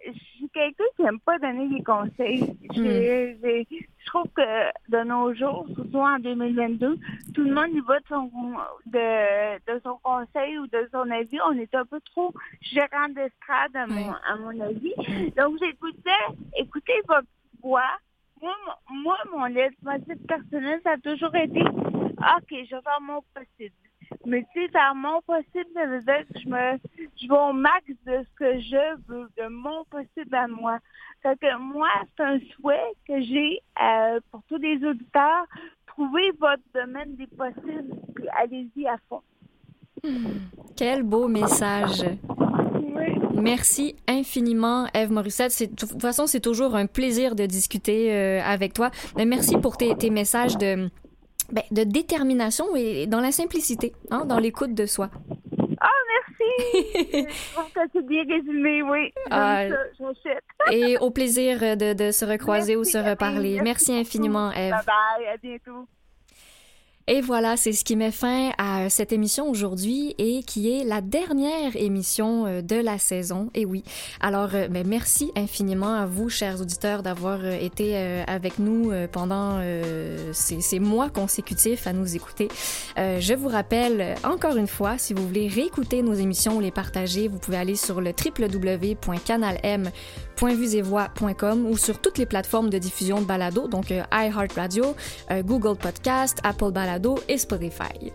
[0.05, 2.57] je suis quelqu'un qui n'aime pas donner des conseils.
[2.75, 3.39] J'ai-
[3.71, 6.97] Je trouve que de nos jours, surtout en 2022,
[7.35, 8.31] tout le monde y va de son,
[8.87, 11.39] de, de son conseil ou de son avis.
[11.47, 14.17] On est un peu trop gérant d'estrade, à mon, Ouais.
[14.29, 14.95] à mon avis.
[15.37, 15.59] Donc,
[16.05, 17.29] dire, écoutez votre
[17.63, 17.91] voix.
[18.43, 23.21] Moi, mon- moi, mon leitmotiv personnel, ça a toujours été, OK, je vais faire mon
[23.35, 23.75] possible.
[24.27, 26.79] Mais tu sais, faire mon possible, ça veut dire que je me
[27.21, 30.79] je vais au max de ce que je veux, de mon possible à moi.
[31.23, 35.47] Fait que moi, c'est un souhait que j'ai euh, pour tous les auditeurs.
[35.87, 39.23] Trouvez votre domaine des possibles, puis allez-y à fond.
[40.77, 42.05] Quel beau message.
[43.35, 45.71] Merci infiniment, Eve Morissette.
[45.71, 48.91] De toute façon, c'est toujours un plaisir de discuter euh, avec toi.
[49.17, 50.89] Mais merci pour tes, tes messages de,
[51.53, 55.11] ben, de détermination et dans la simplicité, hein, dans l'écoute de soi.
[55.81, 57.27] Ah, merci!
[57.93, 59.13] c'est bien résumé, oui.
[59.31, 59.65] Ah.
[60.73, 63.55] Et au plaisir de, de se recroiser ou Merci, se reparler.
[63.55, 63.61] Camille.
[63.63, 64.73] Merci infiniment, Eve.
[64.73, 65.89] Bye bye, à bientôt.
[67.11, 71.01] Et voilà, c'est ce qui met fin à cette émission aujourd'hui et qui est la
[71.01, 73.49] dernière émission euh, de la saison.
[73.55, 73.83] Et oui,
[74.21, 77.97] alors euh, ben, merci infiniment à vous, chers auditeurs, d'avoir euh, été
[78.27, 79.61] avec nous pendant
[80.33, 82.49] ces, ces mois consécutifs à nous écouter.
[82.97, 87.29] Je vous rappelle encore une fois, si vous voulez réécouter nos émissions ou les partager,
[87.29, 88.13] vous pouvez aller sur le
[90.41, 94.95] www.canalm.vusevoix.com ou sur toutes les plateformes de diffusion de balado, donc euh, iHeartRadio,
[95.31, 98.13] euh, Google Podcast, Apple Balado Balado et Spotify.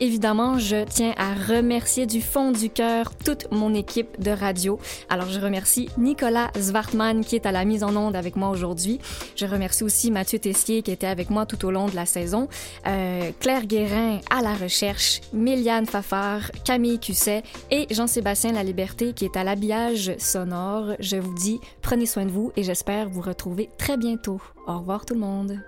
[0.00, 4.78] Évidemment, je tiens à remercier du fond du cœur toute mon équipe de radio.
[5.08, 9.00] Alors, je remercie Nicolas Zwartman qui est à la mise en onde avec moi aujourd'hui.
[9.36, 12.48] Je remercie aussi Mathieu Tessier qui était avec moi tout au long de la saison,
[12.86, 19.24] euh, Claire Guérin à la recherche, Méliane Fafard, Camille Cusset et Jean-Sébastien La Liberté qui
[19.24, 20.94] est à l'habillage sonore.
[21.00, 24.40] Je vous dis, prenez soin de vous et j'espère vous retrouver très bientôt.
[24.66, 25.60] Au revoir tout le monde.